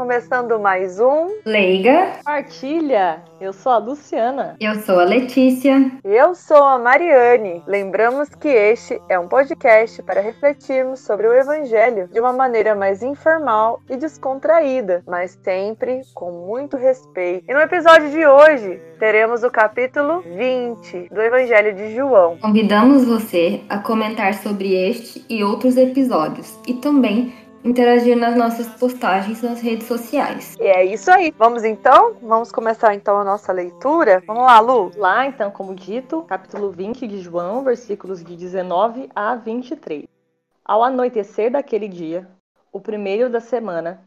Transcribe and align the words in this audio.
Começando 0.00 0.58
mais 0.58 0.98
um 0.98 1.26
Leiga. 1.44 2.12
Partilha. 2.24 3.22
Eu 3.38 3.52
sou 3.52 3.70
a 3.70 3.76
Luciana. 3.76 4.56
Eu 4.58 4.74
sou 4.76 4.98
a 4.98 5.04
Letícia. 5.04 5.92
Eu 6.02 6.34
sou 6.34 6.64
a 6.64 6.78
Mariane. 6.78 7.62
Lembramos 7.66 8.30
que 8.30 8.48
este 8.48 8.98
é 9.10 9.18
um 9.18 9.28
podcast 9.28 10.02
para 10.02 10.22
refletirmos 10.22 11.00
sobre 11.00 11.26
o 11.26 11.34
Evangelho 11.34 12.08
de 12.10 12.18
uma 12.18 12.32
maneira 12.32 12.74
mais 12.74 13.02
informal 13.02 13.82
e 13.90 13.96
descontraída, 13.98 15.04
mas 15.06 15.38
sempre 15.44 16.00
com 16.14 16.46
muito 16.46 16.78
respeito. 16.78 17.44
E 17.46 17.52
no 17.52 17.60
episódio 17.60 18.10
de 18.10 18.26
hoje 18.26 18.80
teremos 18.98 19.42
o 19.42 19.50
capítulo 19.50 20.22
20 20.22 21.10
do 21.12 21.20
Evangelho 21.20 21.74
de 21.74 21.94
João. 21.94 22.38
Convidamos 22.38 23.04
você 23.04 23.60
a 23.68 23.76
comentar 23.76 24.32
sobre 24.32 24.72
este 24.72 25.22
e 25.28 25.44
outros 25.44 25.76
episódios 25.76 26.58
e 26.66 26.72
também 26.72 27.49
interagir 27.62 28.16
nas 28.16 28.36
nossas 28.36 28.66
postagens 28.78 29.42
nas 29.42 29.60
redes 29.60 29.86
sociais. 29.86 30.56
E 30.58 30.62
é 30.62 30.84
isso 30.84 31.10
aí. 31.10 31.32
Vamos 31.36 31.62
então? 31.64 32.16
Vamos 32.22 32.50
começar 32.50 32.94
então 32.94 33.18
a 33.18 33.24
nossa 33.24 33.52
leitura? 33.52 34.22
Vamos 34.26 34.44
lá, 34.44 34.60
Lu. 34.60 34.90
Lá, 34.96 35.26
então, 35.26 35.50
como 35.50 35.74
dito, 35.74 36.22
capítulo 36.22 36.70
20 36.70 37.06
de 37.06 37.20
João, 37.20 37.62
versículos 37.62 38.24
de 38.24 38.34
19 38.36 39.10
a 39.14 39.34
23. 39.34 40.04
Ao 40.64 40.82
anoitecer 40.82 41.50
daquele 41.50 41.88
dia, 41.88 42.28
o 42.72 42.80
primeiro 42.80 43.28
da 43.28 43.40
semana, 43.40 44.02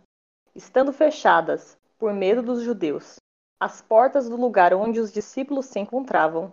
estando 0.56 0.92
fechadas, 0.92 1.78
por 1.98 2.14
medo 2.14 2.42
dos 2.42 2.62
judeus, 2.64 3.18
as 3.60 3.82
portas 3.82 4.28
do 4.28 4.36
lugar 4.36 4.74
onde 4.74 5.00
os 5.00 5.12
discípulos 5.12 5.68
se 5.68 5.80
encontravam, 5.80 6.52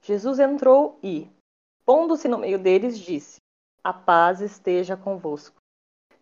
Jesus 0.00 0.38
entrou 0.38 0.98
e, 1.02 1.28
pondo-se 1.84 2.28
no 2.28 2.38
meio 2.38 2.58
deles, 2.58 2.98
disse: 2.98 3.40
A 3.82 3.92
paz 3.92 4.40
esteja 4.40 4.96
convosco. 4.96 5.57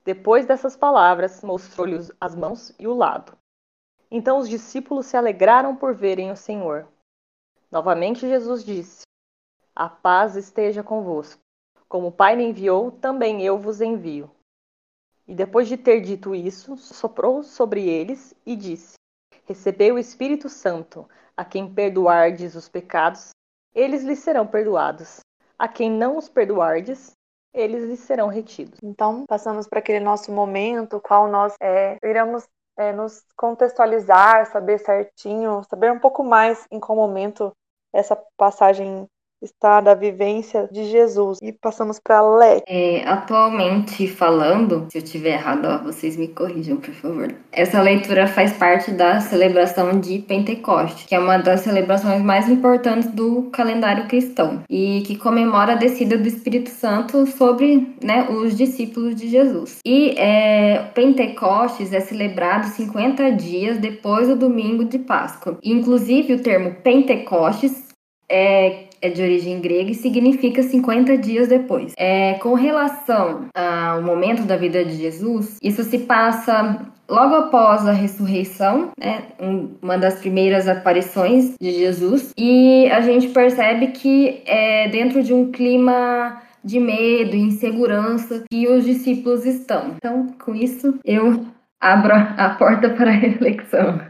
Depois 0.07 0.47
dessas 0.47 0.77
palavras, 0.77 1.43
mostrou-lhes 1.43 2.13
as 2.21 2.33
mãos 2.33 2.73
e 2.79 2.87
o 2.87 2.95
lado. 2.95 3.37
Então 4.09 4.39
os 4.39 4.49
discípulos 4.49 5.07
se 5.07 5.17
alegraram 5.17 5.75
por 5.75 5.93
verem 5.93 6.31
o 6.31 6.37
Senhor. 6.37 6.87
Novamente 7.73 8.21
Jesus 8.21 8.65
disse: 8.65 9.03
A 9.75 9.89
paz 9.89 10.37
esteja 10.37 10.81
convosco. 10.81 11.41
Como 11.89 12.07
o 12.07 12.13
Pai 12.13 12.37
me 12.37 12.45
enviou, 12.45 12.93
também 12.93 13.43
eu 13.45 13.59
vos 13.59 13.81
envio. 13.81 14.31
E 15.27 15.35
depois 15.35 15.67
de 15.67 15.77
ter 15.77 16.01
dito 16.03 16.37
isso, 16.37 16.77
soprou 16.77 17.43
sobre 17.43 17.89
eles 17.89 18.33
e 18.47 18.55
disse: 18.55 18.95
Recebei 19.45 19.91
o 19.91 19.99
Espírito 19.99 20.49
Santo. 20.49 21.09
A 21.37 21.45
quem 21.45 21.75
perdoardes 21.75 22.55
os 22.55 22.69
pecados, 22.69 23.31
eles 23.75 24.05
lhes 24.05 24.21
serão 24.21 24.47
perdoados. 24.47 25.19
A 25.59 25.67
quem 25.67 25.91
não 25.91 26.17
os 26.17 26.29
perdoardes, 26.29 27.11
eles 27.55 27.85
lhes 27.85 28.01
serão 28.01 28.29
retidos. 28.29 28.79
Então, 28.83 29.25
passamos 29.27 29.67
para 29.67 29.79
aquele 29.79 30.01
nosso 30.01 30.31
momento, 30.31 31.01
qual 31.01 31.29
nós 31.29 31.55
é, 31.61 31.97
iremos 32.05 32.47
é, 32.77 32.93
nos 32.93 33.25
contextualizar, 33.37 34.47
saber 34.47 34.79
certinho, 34.79 35.63
saber 35.69 35.91
um 35.91 35.99
pouco 35.99 36.23
mais 36.23 36.67
em 36.71 36.79
qual 36.79 36.97
momento 36.97 37.53
essa 37.93 38.17
passagem 38.37 39.07
está 39.43 39.81
da 39.81 39.95
vivência 39.95 40.69
de 40.71 40.85
Jesus. 40.85 41.39
E 41.43 41.53
passamos 41.53 41.99
para 41.99 42.21
Lé. 42.23 42.63
É, 42.67 43.03
atualmente 43.07 44.09
falando, 44.09 44.87
se 44.91 44.99
eu 44.99 45.03
tiver 45.03 45.35
errado, 45.35 45.67
ó, 45.67 45.79
vocês 45.85 46.17
me 46.17 46.29
corrijam, 46.29 46.77
por 46.77 46.95
favor. 46.95 47.35
Essa 47.53 47.81
leitura 47.81 48.27
faz 48.27 48.53
parte 48.53 48.91
da 48.91 49.21
celebração 49.21 49.99
de 50.01 50.19
Pentecoste, 50.21 51.07
que 51.07 51.15
é 51.15 51.19
uma 51.19 51.39
das 51.39 51.61
celebrações 51.61 52.23
mais 52.23 52.49
importantes 52.49 53.11
do 53.13 53.51
calendário 53.53 54.07
cristão 54.07 54.63
e 54.69 55.03
que 55.07 55.17
comemora 55.17 55.73
a 55.73 55.77
descida 55.77 56.17
do 56.17 56.27
Espírito 56.27 56.71
Santo 56.71 57.27
sobre 57.27 57.95
né, 58.03 58.29
os 58.31 58.57
discípulos 58.57 59.15
de 59.15 59.29
Jesus. 59.29 59.79
E 59.85 60.15
é, 60.19 60.91
Pentecostes 60.95 61.93
é 61.93 62.01
celebrado 62.01 62.67
50 62.67 63.33
dias 63.33 63.79
depois 63.79 64.29
do 64.29 64.37
domingo 64.37 64.85
de 64.85 64.99
Páscoa. 64.99 65.59
Inclusive, 65.63 66.35
o 66.35 66.43
termo 66.43 66.75
Pentecostes 66.83 67.87
é 68.29 68.86
é 69.01 69.09
de 69.09 69.23
origem 69.23 69.61
grega 69.61 69.91
e 69.91 69.95
significa 69.95 70.63
50 70.63 71.17
dias 71.19 71.49
depois. 71.49 71.93
É, 71.97 72.35
com 72.35 72.55
relação 72.55 73.47
ao 73.55 74.03
momento 74.03 74.43
da 74.43 74.57
vida 74.57 74.85
de 74.85 74.95
Jesus, 74.95 75.57
isso 75.63 75.83
se 75.83 75.99
passa 76.01 76.87
logo 77.09 77.35
após 77.35 77.87
a 77.87 77.93
ressurreição, 77.93 78.91
né, 78.99 79.23
uma 79.81 79.97
das 79.97 80.19
primeiras 80.19 80.67
aparições 80.67 81.55
de 81.61 81.73
Jesus, 81.73 82.33
e 82.37 82.87
a 82.91 83.01
gente 83.01 83.29
percebe 83.29 83.89
que 83.89 84.43
é 84.45 84.89
dentro 84.89 85.23
de 85.23 85.33
um 85.33 85.53
clima 85.53 86.43
de 86.65 86.81
medo 86.81 87.37
e 87.37 87.41
insegurança 87.41 88.43
que 88.51 88.67
os 88.67 88.85
discípulos 88.85 89.47
estão. 89.47 89.95
Então, 89.97 90.27
com 90.45 90.53
isso, 90.53 90.99
eu 91.05 91.47
abro 91.81 92.13
a 92.15 92.57
porta 92.59 92.91
para 92.91 93.11
a 93.11 93.15
reflexão. 93.15 94.01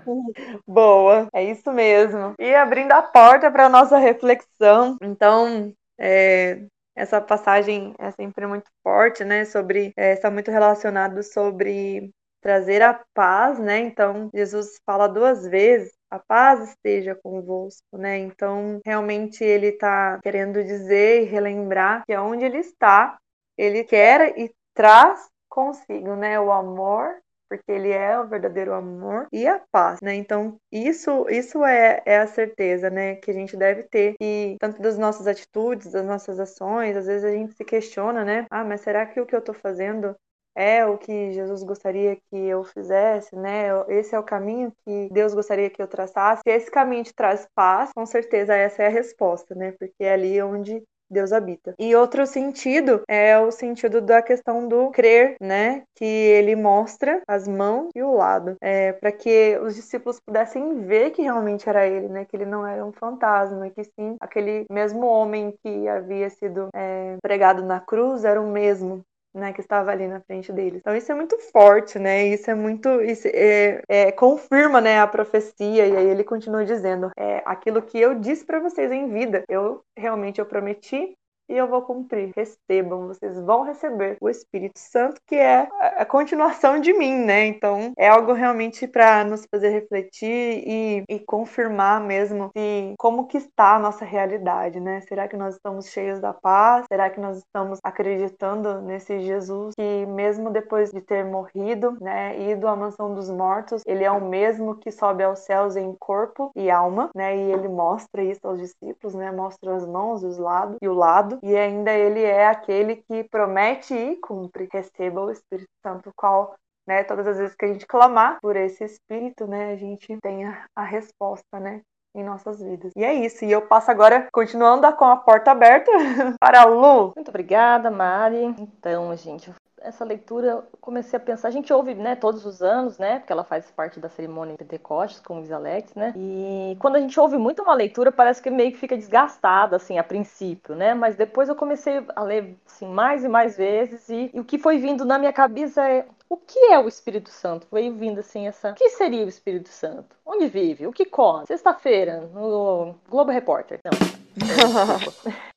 Boa, 0.66 1.28
é 1.32 1.44
isso 1.44 1.72
mesmo. 1.72 2.34
E 2.38 2.54
abrindo 2.54 2.92
a 2.92 3.02
porta 3.02 3.50
para 3.50 3.66
a 3.66 3.68
nossa 3.68 3.98
reflexão, 3.98 4.96
então, 5.02 5.72
é, 5.98 6.64
essa 6.94 7.20
passagem 7.20 7.94
é 7.98 8.10
sempre 8.12 8.46
muito 8.46 8.70
forte, 8.82 9.24
né? 9.24 9.44
Sobre, 9.44 9.92
é, 9.96 10.12
está 10.12 10.30
muito 10.30 10.50
relacionado 10.50 11.22
sobre 11.22 12.10
trazer 12.40 12.82
a 12.82 13.00
paz, 13.12 13.58
né? 13.58 13.78
Então, 13.78 14.30
Jesus 14.32 14.78
fala 14.84 15.08
duas 15.08 15.46
vezes 15.46 15.96
a 16.10 16.18
paz 16.18 16.70
esteja 16.70 17.14
convosco, 17.14 17.98
né? 17.98 18.18
Então, 18.18 18.80
realmente 18.84 19.42
ele 19.42 19.68
está 19.68 20.18
querendo 20.22 20.62
dizer 20.62 21.22
e 21.22 21.24
relembrar 21.24 22.04
que 22.06 22.16
onde 22.16 22.44
ele 22.44 22.58
está, 22.58 23.18
ele 23.58 23.84
quer 23.84 24.38
e 24.38 24.52
traz 24.74 25.28
consigo, 25.48 26.14
né? 26.14 26.38
O 26.38 26.52
amor 26.52 27.16
porque 27.48 27.70
ele 27.70 27.90
é 27.90 28.18
o 28.18 28.26
verdadeiro 28.26 28.72
amor 28.72 29.26
e 29.32 29.46
a 29.46 29.60
paz, 29.70 30.00
né? 30.00 30.14
Então, 30.14 30.56
isso 30.70 31.26
isso 31.28 31.64
é, 31.64 32.02
é 32.04 32.18
a 32.18 32.26
certeza, 32.26 32.90
né, 32.90 33.16
que 33.16 33.30
a 33.30 33.34
gente 33.34 33.56
deve 33.56 33.84
ter 33.84 34.14
e 34.20 34.56
tanto 34.60 34.80
das 34.80 34.98
nossas 34.98 35.26
atitudes, 35.26 35.92
das 35.92 36.04
nossas 36.06 36.38
ações, 36.38 36.96
às 36.96 37.06
vezes 37.06 37.24
a 37.24 37.30
gente 37.32 37.54
se 37.54 37.64
questiona, 37.64 38.24
né? 38.24 38.46
Ah, 38.50 38.64
mas 38.64 38.80
será 38.80 39.06
que 39.06 39.20
o 39.20 39.26
que 39.26 39.34
eu 39.34 39.42
tô 39.42 39.52
fazendo 39.52 40.14
é 40.56 40.86
o 40.86 40.96
que 40.96 41.32
Jesus 41.32 41.62
gostaria 41.62 42.16
que 42.16 42.36
eu 42.36 42.64
fizesse, 42.64 43.36
né? 43.36 43.66
Esse 43.88 44.14
é 44.14 44.18
o 44.18 44.22
caminho 44.24 44.72
que 44.84 45.08
Deus 45.12 45.34
gostaria 45.34 45.68
que 45.68 45.82
eu 45.82 45.86
traçasse. 45.86 46.40
Se 46.46 46.50
esse 46.50 46.70
caminho 46.70 47.04
te 47.04 47.14
traz 47.14 47.46
paz, 47.54 47.90
com 47.94 48.06
certeza 48.06 48.54
essa 48.54 48.82
é 48.82 48.86
a 48.86 48.90
resposta, 48.90 49.54
né? 49.54 49.72
Porque 49.72 50.02
é 50.02 50.14
ali 50.14 50.40
onde 50.42 50.82
Deus 51.10 51.32
habita. 51.32 51.74
E 51.78 51.94
outro 51.94 52.26
sentido 52.26 53.02
é 53.08 53.38
o 53.38 53.50
sentido 53.50 54.00
da 54.00 54.22
questão 54.22 54.66
do 54.66 54.90
crer, 54.90 55.36
né? 55.40 55.82
Que 55.94 56.04
ele 56.04 56.56
mostra 56.56 57.22
as 57.26 57.46
mãos 57.46 57.90
e 57.94 58.02
o 58.02 58.14
lado, 58.14 58.56
é, 58.60 58.92
para 58.92 59.12
que 59.12 59.58
os 59.62 59.74
discípulos 59.74 60.20
pudessem 60.20 60.82
ver 60.82 61.10
que 61.10 61.22
realmente 61.22 61.68
era 61.68 61.86
ele, 61.86 62.08
né? 62.08 62.24
Que 62.24 62.36
ele 62.36 62.46
não 62.46 62.66
era 62.66 62.84
um 62.84 62.92
fantasma, 62.92 63.70
que 63.70 63.84
sim, 63.84 64.16
aquele 64.20 64.64
mesmo 64.70 65.06
homem 65.06 65.54
que 65.62 65.88
havia 65.88 66.28
sido 66.30 66.68
é, 66.74 67.16
pregado 67.22 67.62
na 67.62 67.80
cruz 67.80 68.24
era 68.24 68.40
o 68.40 68.50
mesmo, 68.50 69.02
né, 69.36 69.52
que 69.52 69.60
estava 69.60 69.90
ali 69.90 70.08
na 70.08 70.20
frente 70.20 70.50
deles. 70.52 70.80
Então 70.80 70.96
isso 70.96 71.12
é 71.12 71.14
muito 71.14 71.38
forte, 71.52 71.98
né? 71.98 72.26
Isso 72.26 72.50
é 72.50 72.54
muito, 72.54 72.88
isso 73.02 73.28
é, 73.28 73.82
é, 73.88 74.12
confirma, 74.12 74.80
né, 74.80 74.98
a 74.98 75.06
profecia. 75.06 75.86
E 75.86 75.96
aí 75.96 76.06
ele 76.08 76.24
continua 76.24 76.64
dizendo, 76.64 77.10
é 77.16 77.42
aquilo 77.44 77.82
que 77.82 78.00
eu 78.00 78.14
disse 78.14 78.44
para 78.44 78.58
vocês 78.58 78.90
em 78.90 79.08
vida. 79.08 79.44
Eu 79.48 79.82
realmente 79.96 80.40
eu 80.40 80.46
prometi 80.46 81.14
e 81.48 81.56
eu 81.56 81.66
vou 81.66 81.82
cumprir. 81.82 82.32
Recebam, 82.36 83.06
vocês 83.06 83.40
vão 83.40 83.62
receber 83.62 84.16
o 84.20 84.28
Espírito 84.28 84.78
Santo, 84.78 85.20
que 85.26 85.36
é 85.36 85.68
a 85.80 86.04
continuação 86.04 86.80
de 86.80 86.92
mim, 86.92 87.14
né? 87.14 87.46
Então 87.46 87.92
é 87.96 88.08
algo 88.08 88.32
realmente 88.32 88.86
para 88.86 89.24
nos 89.24 89.46
fazer 89.50 89.70
refletir 89.70 90.62
e, 90.66 91.04
e 91.08 91.18
confirmar 91.20 92.00
mesmo 92.00 92.50
se, 92.56 92.94
como 92.98 93.26
que 93.26 93.38
está 93.38 93.76
a 93.76 93.78
nossa 93.78 94.04
realidade, 94.04 94.80
né? 94.80 95.00
Será 95.02 95.28
que 95.28 95.36
nós 95.36 95.54
estamos 95.54 95.88
cheios 95.88 96.20
da 96.20 96.32
paz? 96.32 96.86
Será 96.88 97.10
que 97.10 97.20
nós 97.20 97.38
estamos 97.38 97.78
acreditando 97.82 98.80
nesse 98.82 99.20
Jesus 99.20 99.74
que 99.74 100.06
mesmo 100.06 100.50
depois 100.50 100.90
de 100.90 101.00
ter 101.00 101.24
morrido, 101.24 101.96
né, 102.00 102.38
ido 102.50 102.66
à 102.66 102.76
mansão 102.76 103.14
dos 103.14 103.30
mortos, 103.30 103.82
ele 103.86 104.04
é 104.04 104.10
o 104.10 104.24
mesmo 104.24 104.76
que 104.76 104.90
sobe 104.90 105.22
aos 105.22 105.40
céus 105.40 105.76
em 105.76 105.94
corpo 105.98 106.50
e 106.54 106.70
alma, 106.70 107.10
né? 107.14 107.36
E 107.36 107.52
ele 107.52 107.68
mostra 107.68 108.22
isso 108.22 108.46
aos 108.46 108.58
discípulos, 108.58 109.14
né? 109.14 109.30
Mostra 109.30 109.74
as 109.74 109.86
mãos, 109.86 110.22
os 110.22 110.38
lados 110.38 110.76
e 110.80 110.88
o 110.88 110.94
lado 110.94 111.35
e 111.42 111.56
ainda 111.56 111.92
ele 111.92 112.22
é 112.22 112.46
aquele 112.46 112.96
que 112.96 113.24
promete 113.24 113.94
e 113.94 114.16
cumpre. 114.16 114.68
Receba 114.72 115.22
o 115.22 115.30
Espírito 115.30 115.70
Santo, 115.82 116.10
qual 116.16 116.54
né, 116.86 117.02
todas 117.02 117.26
as 117.26 117.38
vezes 117.38 117.56
que 117.56 117.64
a 117.64 117.68
gente 117.68 117.86
clamar 117.86 118.38
por 118.40 118.56
esse 118.56 118.84
Espírito, 118.84 119.46
né, 119.46 119.72
a 119.72 119.76
gente 119.76 120.16
tenha 120.22 120.66
a 120.74 120.84
resposta, 120.84 121.58
né, 121.58 121.82
em 122.14 122.22
nossas 122.22 122.62
vidas. 122.62 122.92
E 122.96 123.04
é 123.04 123.12
isso. 123.12 123.44
E 123.44 123.52
eu 123.52 123.62
passo 123.62 123.90
agora, 123.90 124.28
continuando 124.32 124.90
com 124.96 125.04
a 125.04 125.16
porta 125.16 125.50
aberta, 125.50 125.90
para 126.40 126.62
a 126.62 126.64
Lu. 126.64 127.12
Muito 127.14 127.28
obrigada, 127.28 127.90
Mari. 127.90 128.54
Então, 128.58 129.14
gente, 129.16 129.52
essa 129.86 130.04
leitura, 130.04 130.64
comecei 130.80 131.16
a 131.16 131.20
pensar, 131.20 131.48
a 131.48 131.50
gente 131.50 131.72
ouve, 131.72 131.94
né, 131.94 132.16
todos 132.16 132.44
os 132.44 132.62
anos, 132.62 132.98
né, 132.98 133.18
porque 133.20 133.32
ela 133.32 133.44
faz 133.44 133.70
parte 133.70 134.00
da 134.00 134.08
cerimônia 134.08 134.52
de 134.52 134.58
Pentecostes, 134.58 135.20
como 135.20 135.40
diz 135.42 135.52
Alex, 135.52 135.94
né, 135.94 136.12
e 136.16 136.76
quando 136.80 136.96
a 136.96 137.00
gente 137.00 137.18
ouve 137.18 137.36
muito 137.36 137.62
uma 137.62 137.74
leitura, 137.74 138.10
parece 138.10 138.42
que 138.42 138.50
meio 138.50 138.72
que 138.72 138.78
fica 138.78 138.96
desgastada, 138.96 139.76
assim, 139.76 139.98
a 139.98 140.04
princípio, 140.04 140.74
né, 140.74 140.94
mas 140.94 141.16
depois 141.16 141.48
eu 141.48 141.54
comecei 141.54 142.04
a 142.14 142.22
ler, 142.22 142.56
assim, 142.66 142.86
mais 142.86 143.24
e 143.24 143.28
mais 143.28 143.56
vezes, 143.56 144.08
e, 144.08 144.30
e 144.34 144.40
o 144.40 144.44
que 144.44 144.58
foi 144.58 144.78
vindo 144.78 145.04
na 145.04 145.18
minha 145.18 145.32
cabeça 145.32 145.88
é 145.88 146.06
O 146.28 146.36
que 146.36 146.58
é 146.72 146.78
o 146.78 146.88
Espírito 146.88 147.30
Santo? 147.30 147.68
Veio 147.72 147.94
vindo 147.94 148.18
assim 148.18 148.48
essa. 148.48 148.72
O 148.72 148.74
que 148.74 148.90
seria 148.90 149.24
o 149.24 149.28
Espírito 149.28 149.68
Santo? 149.68 150.16
Onde 150.24 150.48
vive? 150.48 150.86
O 150.86 150.92
que 150.92 151.04
come? 151.04 151.46
Sexta-feira, 151.46 152.28
no 152.34 152.96
Globo 153.08 153.30
Repórter. 153.30 153.80
Não. 153.84 153.92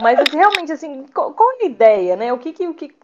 Mas 0.00 0.18
assim, 0.18 0.36
realmente, 0.36 0.72
assim, 0.72 1.06
qual, 1.12 1.32
qual, 1.32 1.50
é 1.52 1.64
a 1.64 1.66
ideia, 1.66 2.16
né? 2.16 2.32
O 2.32 2.38
que 2.38 2.52
que. 2.52 2.66
O 2.66 2.74
que 2.74 2.94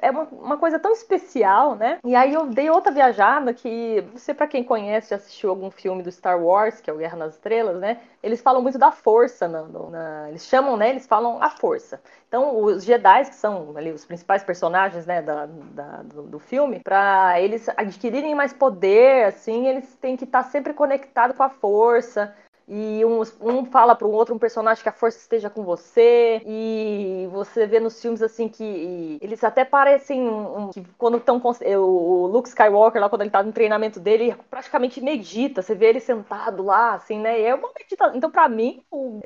é 0.00 0.10
uma, 0.10 0.24
uma, 0.24 0.56
coisa 0.58 0.78
tão 0.78 0.92
especial, 0.92 1.74
né? 1.74 1.98
E 2.04 2.14
aí 2.14 2.34
eu 2.34 2.46
dei 2.46 2.68
outra 2.68 2.92
viajada 2.92 3.52
que, 3.54 4.04
você 4.12 4.34
para 4.34 4.46
quem 4.46 4.62
conhece, 4.62 5.10
já 5.10 5.16
assistiu 5.16 5.50
algum 5.50 5.70
filme 5.70 6.02
do 6.02 6.12
Star 6.12 6.38
Wars, 6.40 6.80
que 6.80 6.90
é 6.90 6.92
o 6.92 6.98
Guerra 6.98 7.16
nas 7.16 7.34
Estrelas, 7.34 7.78
né? 7.78 8.00
Eles 8.22 8.42
falam 8.42 8.62
muito 8.62 8.78
da 8.78 8.90
força, 8.90 9.48
na, 9.48 9.62
na, 9.62 10.28
eles 10.28 10.44
chamam, 10.46 10.76
né? 10.76 10.90
Eles 10.90 11.06
falam 11.06 11.42
a 11.42 11.50
força. 11.50 12.00
Então, 12.28 12.62
os 12.62 12.84
Jedi, 12.84 13.24
que 13.26 13.34
são 13.34 13.72
ali 13.76 13.90
os 13.90 14.04
principais 14.04 14.42
personagens, 14.42 15.06
né, 15.06 15.22
da, 15.22 15.46
da 15.46 16.02
do, 16.02 16.22
do, 16.22 16.38
filme, 16.38 16.80
para 16.80 17.40
eles 17.40 17.68
adquirirem 17.76 18.34
mais 18.34 18.52
poder, 18.52 19.26
assim, 19.26 19.68
eles 19.68 19.96
têm 19.96 20.16
que 20.16 20.24
estar 20.24 20.42
tá 20.42 20.50
sempre 20.50 20.74
conectados 20.74 21.36
com 21.36 21.42
a 21.42 21.48
força 21.48 22.34
e 22.68 23.04
um, 23.04 23.22
um 23.40 23.64
fala 23.64 23.94
para 23.94 24.06
o 24.06 24.10
outro, 24.10 24.34
um 24.34 24.38
personagem 24.38 24.82
que 24.82 24.88
a 24.88 24.92
força 24.92 25.18
esteja 25.18 25.48
com 25.48 25.62
você, 25.62 26.42
e 26.44 27.28
você 27.30 27.66
vê 27.66 27.78
nos 27.78 28.00
filmes 28.00 28.22
assim 28.22 28.48
que 28.48 29.18
eles 29.20 29.44
até 29.44 29.64
parecem 29.64 30.28
um, 30.28 30.70
que 30.70 30.82
quando 30.98 31.18
estão 31.18 31.40
o 31.78 32.26
Luke 32.26 32.48
Skywalker 32.48 33.00
lá 33.00 33.08
quando 33.08 33.22
ele 33.22 33.30
tá 33.30 33.42
no 33.42 33.52
treinamento 33.52 34.00
dele, 34.00 34.34
praticamente 34.50 35.00
medita, 35.00 35.62
você 35.62 35.74
vê 35.74 35.86
ele 35.86 36.00
sentado 36.00 36.64
lá, 36.64 36.94
assim, 36.94 37.20
né? 37.20 37.40
E 37.40 37.44
é 37.44 37.54
uma 37.54 37.70
meditação. 37.78 38.16
Então, 38.16 38.30
para 38.30 38.48
mim, 38.48 38.82
o, 38.90 39.20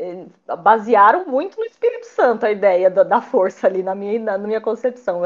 basearam 0.63 1.25
muito 1.27 1.59
no 1.59 1.65
Espírito 1.65 2.07
Santo 2.07 2.45
a 2.45 2.51
ideia 2.51 2.91
da, 2.91 3.03
da 3.03 3.21
força 3.23 3.67
ali 3.67 3.83
na 3.83 3.95
minha, 3.95 4.19
na, 4.19 4.39
na 4.39 4.47
minha 4.47 4.61
concepção 4.61 5.23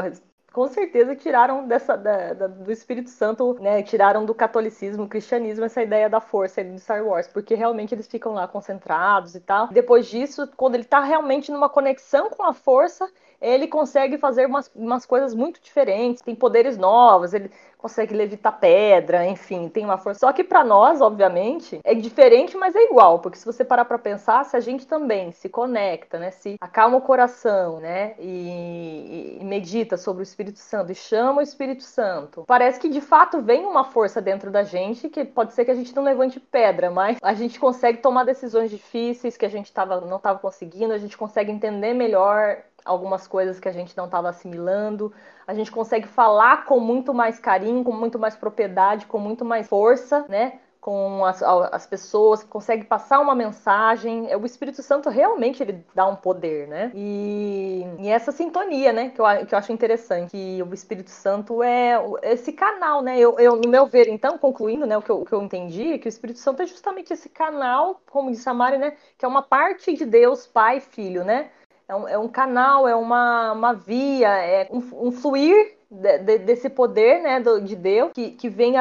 com 0.55 0.69
certeza 0.69 1.13
tiraram 1.17 1.67
dessa, 1.67 1.97
da, 1.97 2.31
da, 2.31 2.47
do 2.47 2.71
Espírito 2.71 3.09
Santo, 3.09 3.57
né? 3.59 3.83
Tiraram 3.83 4.25
do 4.25 4.33
catolicismo, 4.33 5.05
cristianismo, 5.05 5.65
essa 5.65 5.83
ideia 5.83 6.09
da 6.09 6.21
força 6.21 6.63
do 6.63 6.79
Star 6.79 7.05
Wars, 7.05 7.27
porque 7.27 7.55
realmente 7.55 7.93
eles 7.93 8.07
ficam 8.07 8.33
lá 8.33 8.47
concentrados 8.47 9.35
e 9.35 9.41
tal. 9.41 9.67
Depois 9.67 10.07
disso, 10.07 10.49
quando 10.55 10.75
ele 10.75 10.85
tá 10.85 11.01
realmente 11.01 11.51
numa 11.51 11.67
conexão 11.67 12.29
com 12.29 12.41
a 12.41 12.53
força, 12.53 13.05
ele 13.41 13.67
consegue 13.67 14.17
fazer 14.17 14.45
umas, 14.45 14.71
umas 14.73 15.05
coisas 15.05 15.35
muito 15.35 15.61
diferentes, 15.61 16.23
tem 16.23 16.33
poderes 16.33 16.77
novos, 16.77 17.33
ele 17.33 17.51
consegue 17.85 18.15
levitar 18.15 18.59
pedra, 18.59 19.27
enfim, 19.27 19.69
tem 19.69 19.85
uma 19.85 19.99
força. 19.99 20.21
Só 20.21 20.33
que 20.33 20.43
para 20.43 20.63
nós, 20.63 21.01
obviamente, 21.01 21.79
é 21.83 21.93
diferente, 21.93 22.57
mas 22.57 22.75
é 22.75 22.83
igual, 22.83 23.19
porque 23.19 23.37
se 23.37 23.45
você 23.45 23.63
parar 23.63 23.85
para 23.85 23.99
pensar, 23.99 24.43
se 24.43 24.57
a 24.57 24.59
gente 24.59 24.87
também 24.87 25.31
se 25.31 25.47
conecta, 25.47 26.17
né, 26.17 26.31
se 26.31 26.55
acalma 26.59 26.97
o 26.97 27.01
coração, 27.01 27.79
né, 27.79 28.15
e, 28.17 29.37
e 29.39 29.45
medita 29.45 29.97
sobre 29.97 30.23
o 30.23 30.23
Espírito 30.23 30.57
Santo 30.57 30.91
e 30.91 30.95
chama 30.95 31.41
o 31.41 31.43
Espírito 31.43 31.83
Santo, 31.83 32.43
parece 32.47 32.79
que 32.79 32.89
de 32.89 33.01
fato 33.01 33.39
vem 33.39 33.63
uma 33.63 33.83
força 33.83 34.19
dentro 34.19 34.49
da 34.49 34.63
gente 34.63 35.07
que 35.07 35.23
pode 35.23 35.53
ser 35.53 35.63
que 35.63 35.69
a 35.69 35.75
gente 35.75 35.95
não 35.95 36.01
levante 36.01 36.39
pedra, 36.39 36.89
mas 36.89 37.19
a 37.21 37.35
gente 37.35 37.59
consegue 37.59 37.99
tomar 37.99 38.23
decisões 38.23 38.71
difíceis 38.71 39.37
que 39.37 39.45
a 39.45 39.49
gente 39.49 39.71
tava, 39.71 40.01
não 40.01 40.17
estava 40.17 40.39
conseguindo, 40.39 40.91
a 40.91 40.97
gente 40.97 41.15
consegue 41.15 41.51
entender 41.51 41.93
melhor 41.93 42.63
algumas 42.85 43.27
coisas 43.27 43.59
que 43.59 43.67
a 43.67 43.71
gente 43.71 43.97
não 43.97 44.05
estava 44.05 44.29
assimilando. 44.29 45.11
A 45.47 45.53
gente 45.53 45.71
consegue 45.71 46.07
falar 46.07 46.65
com 46.65 46.79
muito 46.79 47.13
mais 47.13 47.39
carinho, 47.39 47.83
com 47.83 47.91
muito 47.91 48.19
mais 48.19 48.35
propriedade, 48.35 49.07
com 49.07 49.17
muito 49.17 49.43
mais 49.43 49.67
força, 49.67 50.23
né? 50.29 50.59
Com 50.79 51.25
as, 51.25 51.41
as 51.41 51.87
pessoas, 51.87 52.43
consegue 52.43 52.83
passar 52.83 53.19
uma 53.19 53.33
mensagem. 53.33 54.27
O 54.35 54.45
Espírito 54.45 54.83
Santo 54.83 55.09
realmente 55.09 55.63
ele 55.63 55.83
dá 55.95 56.05
um 56.05 56.15
poder, 56.15 56.67
né? 56.67 56.91
E, 56.93 57.83
e 57.97 58.07
essa 58.07 58.31
sintonia, 58.31 58.93
né? 58.93 59.09
Que 59.09 59.19
eu, 59.19 59.25
que 59.47 59.55
eu 59.55 59.57
acho 59.57 59.73
interessante. 59.73 60.29
Que 60.29 60.61
o 60.61 60.71
Espírito 60.75 61.09
Santo 61.09 61.63
é 61.63 61.95
esse 62.21 62.53
canal, 62.53 63.01
né? 63.01 63.17
Eu, 63.17 63.39
eu 63.39 63.55
no 63.55 63.67
meu 63.67 63.87
ver, 63.87 64.07
então, 64.07 64.37
concluindo, 64.37 64.85
né? 64.85 64.95
O 64.95 65.01
que 65.01 65.09
eu, 65.09 65.21
o 65.21 65.25
que 65.25 65.33
eu 65.33 65.41
entendi 65.41 65.93
é 65.93 65.97
que 65.97 66.07
o 66.07 66.09
Espírito 66.09 66.37
Santo 66.37 66.61
é 66.61 66.67
justamente 66.67 67.11
esse 67.11 67.29
canal, 67.29 67.99
como 68.11 68.29
disse 68.29 68.47
a 68.47 68.53
Mari, 68.53 68.77
né? 68.77 68.95
Que 69.17 69.25
é 69.25 69.27
uma 69.27 69.41
parte 69.41 69.91
de 69.93 70.05
Deus, 70.05 70.45
Pai 70.45 70.79
Filho, 70.79 71.23
né? 71.23 71.49
É 71.87 71.95
um, 71.95 72.07
é 72.07 72.17
um 72.17 72.27
canal, 72.27 72.87
é 72.87 72.95
uma, 72.95 73.51
uma 73.51 73.73
via, 73.73 74.29
é 74.29 74.67
um, 74.71 75.07
um 75.07 75.11
fluir 75.11 75.75
de, 75.89 76.17
de, 76.19 76.37
desse 76.39 76.69
poder 76.69 77.21
né, 77.21 77.39
do, 77.39 77.61
de 77.61 77.75
Deus 77.75 78.11
que, 78.13 78.31
que 78.31 78.49
vem, 78.49 78.73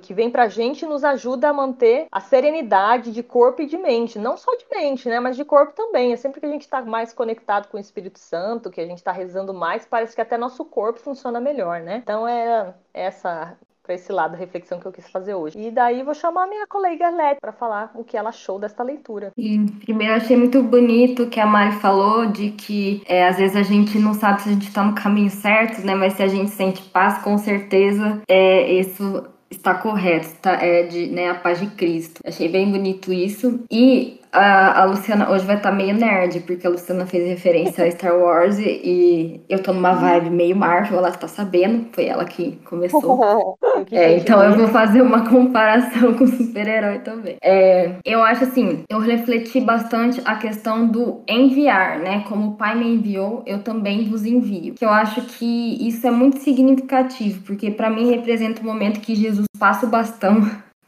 que 0.00 0.14
vem 0.14 0.30
pra 0.30 0.48
gente 0.48 0.82
e 0.82 0.88
nos 0.88 1.04
ajuda 1.04 1.48
a 1.48 1.52
manter 1.52 2.06
a 2.10 2.20
serenidade 2.20 3.12
de 3.12 3.22
corpo 3.22 3.62
e 3.62 3.66
de 3.66 3.76
mente. 3.76 4.18
Não 4.18 4.36
só 4.36 4.54
de 4.56 4.66
mente, 4.70 5.08
né, 5.08 5.20
mas 5.20 5.36
de 5.36 5.44
corpo 5.44 5.72
também. 5.74 6.12
É 6.12 6.16
sempre 6.16 6.40
que 6.40 6.46
a 6.46 6.50
gente 6.50 6.62
está 6.62 6.80
mais 6.82 7.12
conectado 7.12 7.68
com 7.68 7.76
o 7.76 7.80
Espírito 7.80 8.18
Santo, 8.18 8.70
que 8.70 8.80
a 8.80 8.86
gente 8.86 8.98
está 8.98 9.12
rezando 9.12 9.52
mais, 9.52 9.84
parece 9.84 10.14
que 10.14 10.20
até 10.20 10.38
nosso 10.38 10.64
corpo 10.64 10.98
funciona 11.00 11.40
melhor, 11.40 11.80
né? 11.80 12.00
Então 12.02 12.26
é 12.26 12.74
essa 12.94 13.56
para 13.82 13.94
esse 13.94 14.12
lado 14.12 14.32
da 14.32 14.38
reflexão 14.38 14.78
que 14.78 14.86
eu 14.86 14.92
quis 14.92 15.08
fazer 15.10 15.34
hoje. 15.34 15.58
E 15.58 15.70
daí 15.70 16.02
vou 16.02 16.14
chamar 16.14 16.44
a 16.44 16.46
minha 16.46 16.66
colega 16.66 17.10
Leti 17.10 17.40
para 17.40 17.52
falar 17.52 17.90
o 17.94 18.04
que 18.04 18.16
ela 18.16 18.28
achou 18.28 18.58
desta 18.58 18.82
leitura. 18.82 19.32
E, 19.36 19.58
primeiro, 19.84 20.14
achei 20.14 20.36
muito 20.36 20.62
bonito 20.62 21.28
que 21.28 21.40
a 21.40 21.46
Mari 21.46 21.72
falou 21.76 22.26
de 22.26 22.50
que 22.50 23.02
é, 23.06 23.26
às 23.26 23.36
vezes 23.36 23.56
a 23.56 23.62
gente 23.62 23.98
não 23.98 24.14
sabe 24.14 24.42
se 24.42 24.48
a 24.48 24.52
gente 24.52 24.68
está 24.68 24.84
no 24.84 24.94
caminho 24.94 25.30
certo, 25.30 25.84
né? 25.84 25.94
Mas 25.94 26.14
se 26.14 26.22
a 26.22 26.28
gente 26.28 26.50
sente 26.50 26.82
paz, 26.90 27.18
com 27.22 27.36
certeza 27.36 28.22
é, 28.28 28.72
isso 28.72 29.24
está 29.50 29.74
correto, 29.74 30.28
tá? 30.40 30.52
É 30.52 30.84
de, 30.84 31.08
né, 31.08 31.30
a 31.30 31.34
paz 31.34 31.60
de 31.60 31.66
Cristo. 31.66 32.20
Achei 32.24 32.48
bem 32.48 32.70
bonito 32.70 33.12
isso. 33.12 33.64
E 33.70 34.21
a, 34.32 34.80
a 34.80 34.84
Luciana 34.86 35.30
hoje 35.30 35.44
vai 35.44 35.56
estar 35.56 35.70
tá 35.70 35.76
meio 35.76 35.94
nerd, 35.94 36.40
porque 36.40 36.66
a 36.66 36.70
Luciana 36.70 37.06
fez 37.06 37.28
referência 37.28 37.84
a 37.84 37.90
Star 37.90 38.16
Wars 38.16 38.58
e, 38.58 38.80
e 38.82 39.40
eu 39.48 39.62
tô 39.62 39.72
numa 39.72 39.92
vibe 39.92 40.30
meio 40.30 40.56
Marvel, 40.56 40.98
ela 40.98 41.10
tá 41.10 41.28
sabendo, 41.28 41.86
foi 41.92 42.06
ela 42.06 42.24
que 42.24 42.58
começou. 42.64 43.58
é, 43.92 44.16
então 44.16 44.42
eu 44.42 44.56
vou 44.56 44.68
fazer 44.68 45.02
uma 45.02 45.28
comparação 45.28 46.14
com 46.14 46.26
super-herói 46.26 47.00
também. 47.00 47.36
É, 47.42 47.96
eu 48.04 48.22
acho 48.22 48.44
assim, 48.44 48.84
eu 48.88 48.98
refleti 48.98 49.60
bastante 49.60 50.22
a 50.24 50.36
questão 50.36 50.86
do 50.86 51.20
enviar, 51.28 51.98
né? 51.98 52.24
Como 52.26 52.52
o 52.52 52.56
Pai 52.56 52.74
me 52.74 52.86
enviou, 52.86 53.42
eu 53.46 53.62
também 53.62 54.08
vos 54.08 54.24
envio. 54.24 54.74
Que 54.74 54.84
eu 54.84 54.90
acho 54.90 55.20
que 55.22 55.86
isso 55.86 56.06
é 56.06 56.10
muito 56.10 56.38
significativo, 56.38 57.42
porque 57.42 57.70
para 57.70 57.90
mim 57.90 58.10
representa 58.10 58.62
o 58.62 58.64
momento 58.64 59.00
que 59.00 59.14
Jesus 59.14 59.46
passa 59.58 59.84
o 59.84 59.90
bastão 59.90 60.40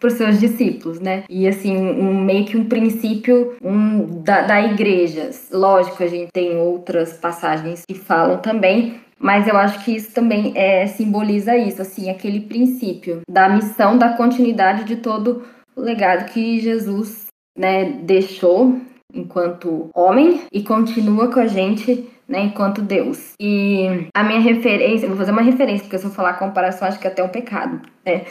os 0.03 0.15
seus 0.15 0.39
discípulos, 0.39 1.01
né? 1.01 1.25
E 1.29 1.49
assim, 1.49 1.77
um, 1.77 2.23
meio 2.23 2.45
que 2.45 2.57
um 2.57 2.67
princípio 2.67 3.57
um, 3.63 4.23
da, 4.23 4.43
da 4.43 4.63
igreja. 4.63 5.31
Lógico, 5.51 6.03
a 6.03 6.07
gente 6.07 6.31
tem 6.33 6.57
outras 6.57 7.15
passagens 7.15 7.85
que 7.87 7.95
falam 7.95 8.39
também, 8.39 9.01
mas 9.19 9.49
eu 9.49 9.57
acho 9.57 9.85
que 9.85 9.97
isso 9.97 10.13
também 10.13 10.53
é, 10.55 10.87
simboliza 10.87 11.57
isso, 11.57 11.81
assim, 11.81 12.11
aquele 12.11 12.41
princípio 12.41 13.21
da 13.29 13.49
missão, 13.49 13.97
da 13.97 14.11
continuidade 14.11 14.85
de 14.85 14.97
todo 14.97 15.43
o 15.75 15.81
legado 15.81 16.31
que 16.31 16.61
Jesus 16.61 17.27
né, 17.57 17.85
deixou 18.03 18.79
enquanto 19.13 19.89
homem 19.95 20.43
e 20.53 20.63
continua 20.63 21.29
com 21.33 21.41
a 21.41 21.47
gente 21.47 22.09
né, 22.29 22.41
enquanto 22.45 22.83
Deus. 22.83 23.35
E 23.41 24.09
a 24.15 24.23
minha 24.25 24.41
referência, 24.41 25.09
vou 25.09 25.17
fazer 25.17 25.31
uma 25.31 25.43
referência, 25.43 25.85
porque 25.85 25.99
se 25.99 26.05
eu 26.05 26.11
falar 26.11 26.35
comparação, 26.35 26.89
acho 26.89 26.99
que 26.99 27.07
é 27.07 27.11
até 27.11 27.23
um 27.23 27.29
pecado, 27.29 27.81
né? 28.05 28.25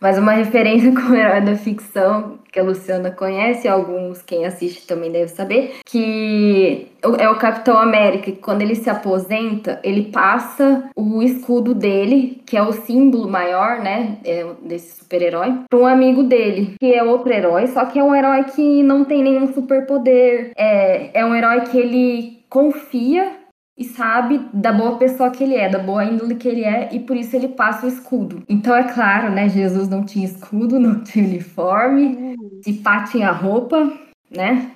Mas 0.00 0.18
uma 0.18 0.32
referência 0.32 0.92
com 0.94 1.12
o 1.12 1.14
herói 1.14 1.40
da 1.40 1.56
ficção 1.56 2.38
que 2.52 2.60
a 2.60 2.62
Luciana 2.62 3.10
conhece, 3.10 3.66
alguns 3.66 4.22
quem 4.22 4.46
assiste 4.46 4.86
também 4.86 5.10
deve 5.10 5.28
saber, 5.28 5.74
que 5.84 6.86
é 7.18 7.28
o 7.28 7.36
Capitão 7.36 7.76
América, 7.76 8.30
que 8.30 8.38
quando 8.38 8.62
ele 8.62 8.76
se 8.76 8.88
aposenta, 8.88 9.80
ele 9.82 10.12
passa 10.12 10.88
o 10.94 11.20
escudo 11.20 11.74
dele, 11.74 12.40
que 12.46 12.56
é 12.56 12.62
o 12.62 12.72
símbolo 12.72 13.28
maior, 13.28 13.80
né, 13.80 14.18
é 14.24 14.46
desse 14.62 15.00
super-herói, 15.00 15.52
para 15.68 15.78
um 15.78 15.86
amigo 15.86 16.22
dele, 16.22 16.76
que 16.78 16.94
é 16.94 17.02
outro 17.02 17.32
herói, 17.32 17.66
só 17.66 17.84
que 17.86 17.98
é 17.98 18.04
um 18.04 18.14
herói 18.14 18.44
que 18.44 18.84
não 18.84 19.04
tem 19.04 19.22
nenhum 19.22 19.52
superpoder, 19.52 20.52
é, 20.56 21.10
é 21.12 21.24
um 21.24 21.34
herói 21.34 21.62
que 21.62 21.76
ele 21.76 22.44
confia 22.48 23.43
e 23.76 23.84
sabe 23.84 24.40
da 24.52 24.72
boa 24.72 24.96
pessoa 24.98 25.30
que 25.30 25.42
ele 25.42 25.56
é, 25.56 25.68
da 25.68 25.78
boa 25.78 26.04
índole 26.04 26.36
que 26.36 26.48
ele 26.48 26.64
é, 26.64 26.88
e 26.92 27.00
por 27.00 27.16
isso 27.16 27.34
ele 27.34 27.48
passa 27.48 27.86
o 27.86 27.88
escudo. 27.88 28.42
Então 28.48 28.74
é 28.74 28.84
claro, 28.84 29.30
né? 29.32 29.48
Jesus 29.48 29.88
não 29.88 30.04
tinha 30.04 30.24
escudo, 30.24 30.78
não 30.80 31.02
tinha 31.02 31.24
uniforme, 31.24 32.36
se 32.62 32.74
pá 32.74 33.04
tinha 33.04 33.30
roupa, 33.32 33.92
né? 34.30 34.70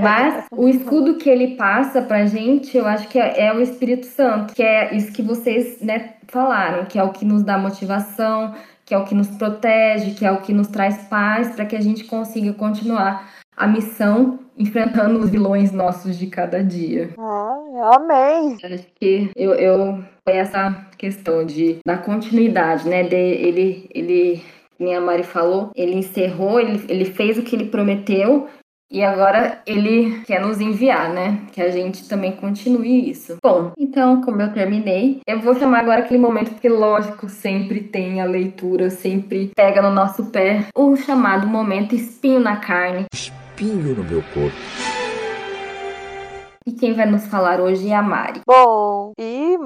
Mas 0.00 0.46
o 0.50 0.68
escudo 0.68 1.16
que 1.16 1.30
ele 1.30 1.54
passa 1.54 2.02
pra 2.02 2.26
gente, 2.26 2.76
eu 2.76 2.86
acho 2.86 3.06
que 3.06 3.18
é, 3.20 3.46
é, 3.46 3.52
o 3.52 3.60
Espírito 3.60 4.04
Santo, 4.06 4.52
que 4.52 4.62
é 4.62 4.96
isso 4.96 5.12
que 5.12 5.22
vocês 5.22 5.80
né, 5.80 6.14
falaram, 6.26 6.86
que 6.86 6.98
é 6.98 7.04
o 7.04 7.12
que 7.12 7.24
nos 7.24 7.44
dá 7.44 7.56
motivação, 7.56 8.52
que 8.84 8.92
é 8.92 8.98
o 8.98 9.04
que 9.04 9.14
nos 9.14 9.28
protege, 9.28 10.14
que 10.14 10.26
é 10.26 10.32
o 10.32 10.40
que 10.40 10.52
nos 10.52 10.66
traz 10.66 10.98
paz 11.06 11.54
para 11.54 11.64
que 11.64 11.76
a 11.76 11.80
gente 11.80 12.02
consiga 12.04 12.52
continuar 12.52 13.30
a 13.56 13.66
missão 13.68 14.40
enfrentando 14.60 15.18
os 15.18 15.30
vilões 15.30 15.72
nossos 15.72 16.18
de 16.18 16.26
cada 16.26 16.62
dia. 16.62 17.10
Ah, 17.18 17.96
amém! 17.96 18.58
Acho 18.62 18.86
que 19.00 19.30
eu, 19.34 19.54
eu 19.54 20.04
foi 20.28 20.36
essa 20.36 20.86
questão 20.98 21.44
de 21.46 21.78
da 21.84 21.96
continuidade, 21.96 22.86
né? 22.86 23.02
De, 23.02 23.16
ele, 23.16 23.88
ele, 23.94 24.42
minha 24.78 25.00
Mari 25.00 25.22
falou, 25.22 25.70
ele 25.74 25.96
encerrou, 25.96 26.60
ele, 26.60 26.84
ele 26.88 27.06
fez 27.06 27.38
o 27.38 27.42
que 27.42 27.56
ele 27.56 27.66
prometeu 27.66 28.48
E 28.92 29.04
agora 29.04 29.62
ele 29.64 30.20
quer 30.26 30.40
nos 30.40 30.60
enviar, 30.60 31.08
né? 31.10 31.42
Que 31.52 31.62
a 31.62 31.70
gente 31.70 32.08
também 32.08 32.32
continue 32.32 33.08
isso. 33.08 33.36
Bom, 33.40 33.70
então, 33.78 34.20
como 34.20 34.42
eu 34.42 34.52
terminei, 34.52 35.20
eu 35.24 35.38
vou 35.38 35.54
chamar 35.54 35.78
agora 35.78 36.00
aquele 36.00 36.18
momento 36.18 36.60
que, 36.60 36.68
lógico, 36.68 37.28
sempre 37.28 37.82
tem 37.82 38.20
a 38.20 38.24
leitura, 38.24 38.90
sempre 38.90 39.52
pega 39.54 39.80
no 39.80 39.92
nosso 39.92 40.26
pé, 40.26 40.66
o 40.76 40.96
chamado 40.96 41.46
momento 41.46 41.94
espinho 41.94 42.40
na 42.40 42.56
carne. 42.56 43.06
Espinho 43.60 43.94
no 43.94 44.04
meu 44.04 44.22
corpo. 44.32 44.56
E 46.66 46.72
quem 46.72 46.94
vai 46.94 47.04
nos 47.04 47.26
falar 47.26 47.60
hoje 47.60 47.90
é 47.90 47.94
a 47.94 48.00
Mari. 48.00 48.40
Bom, 48.46 49.12
e 49.18 49.58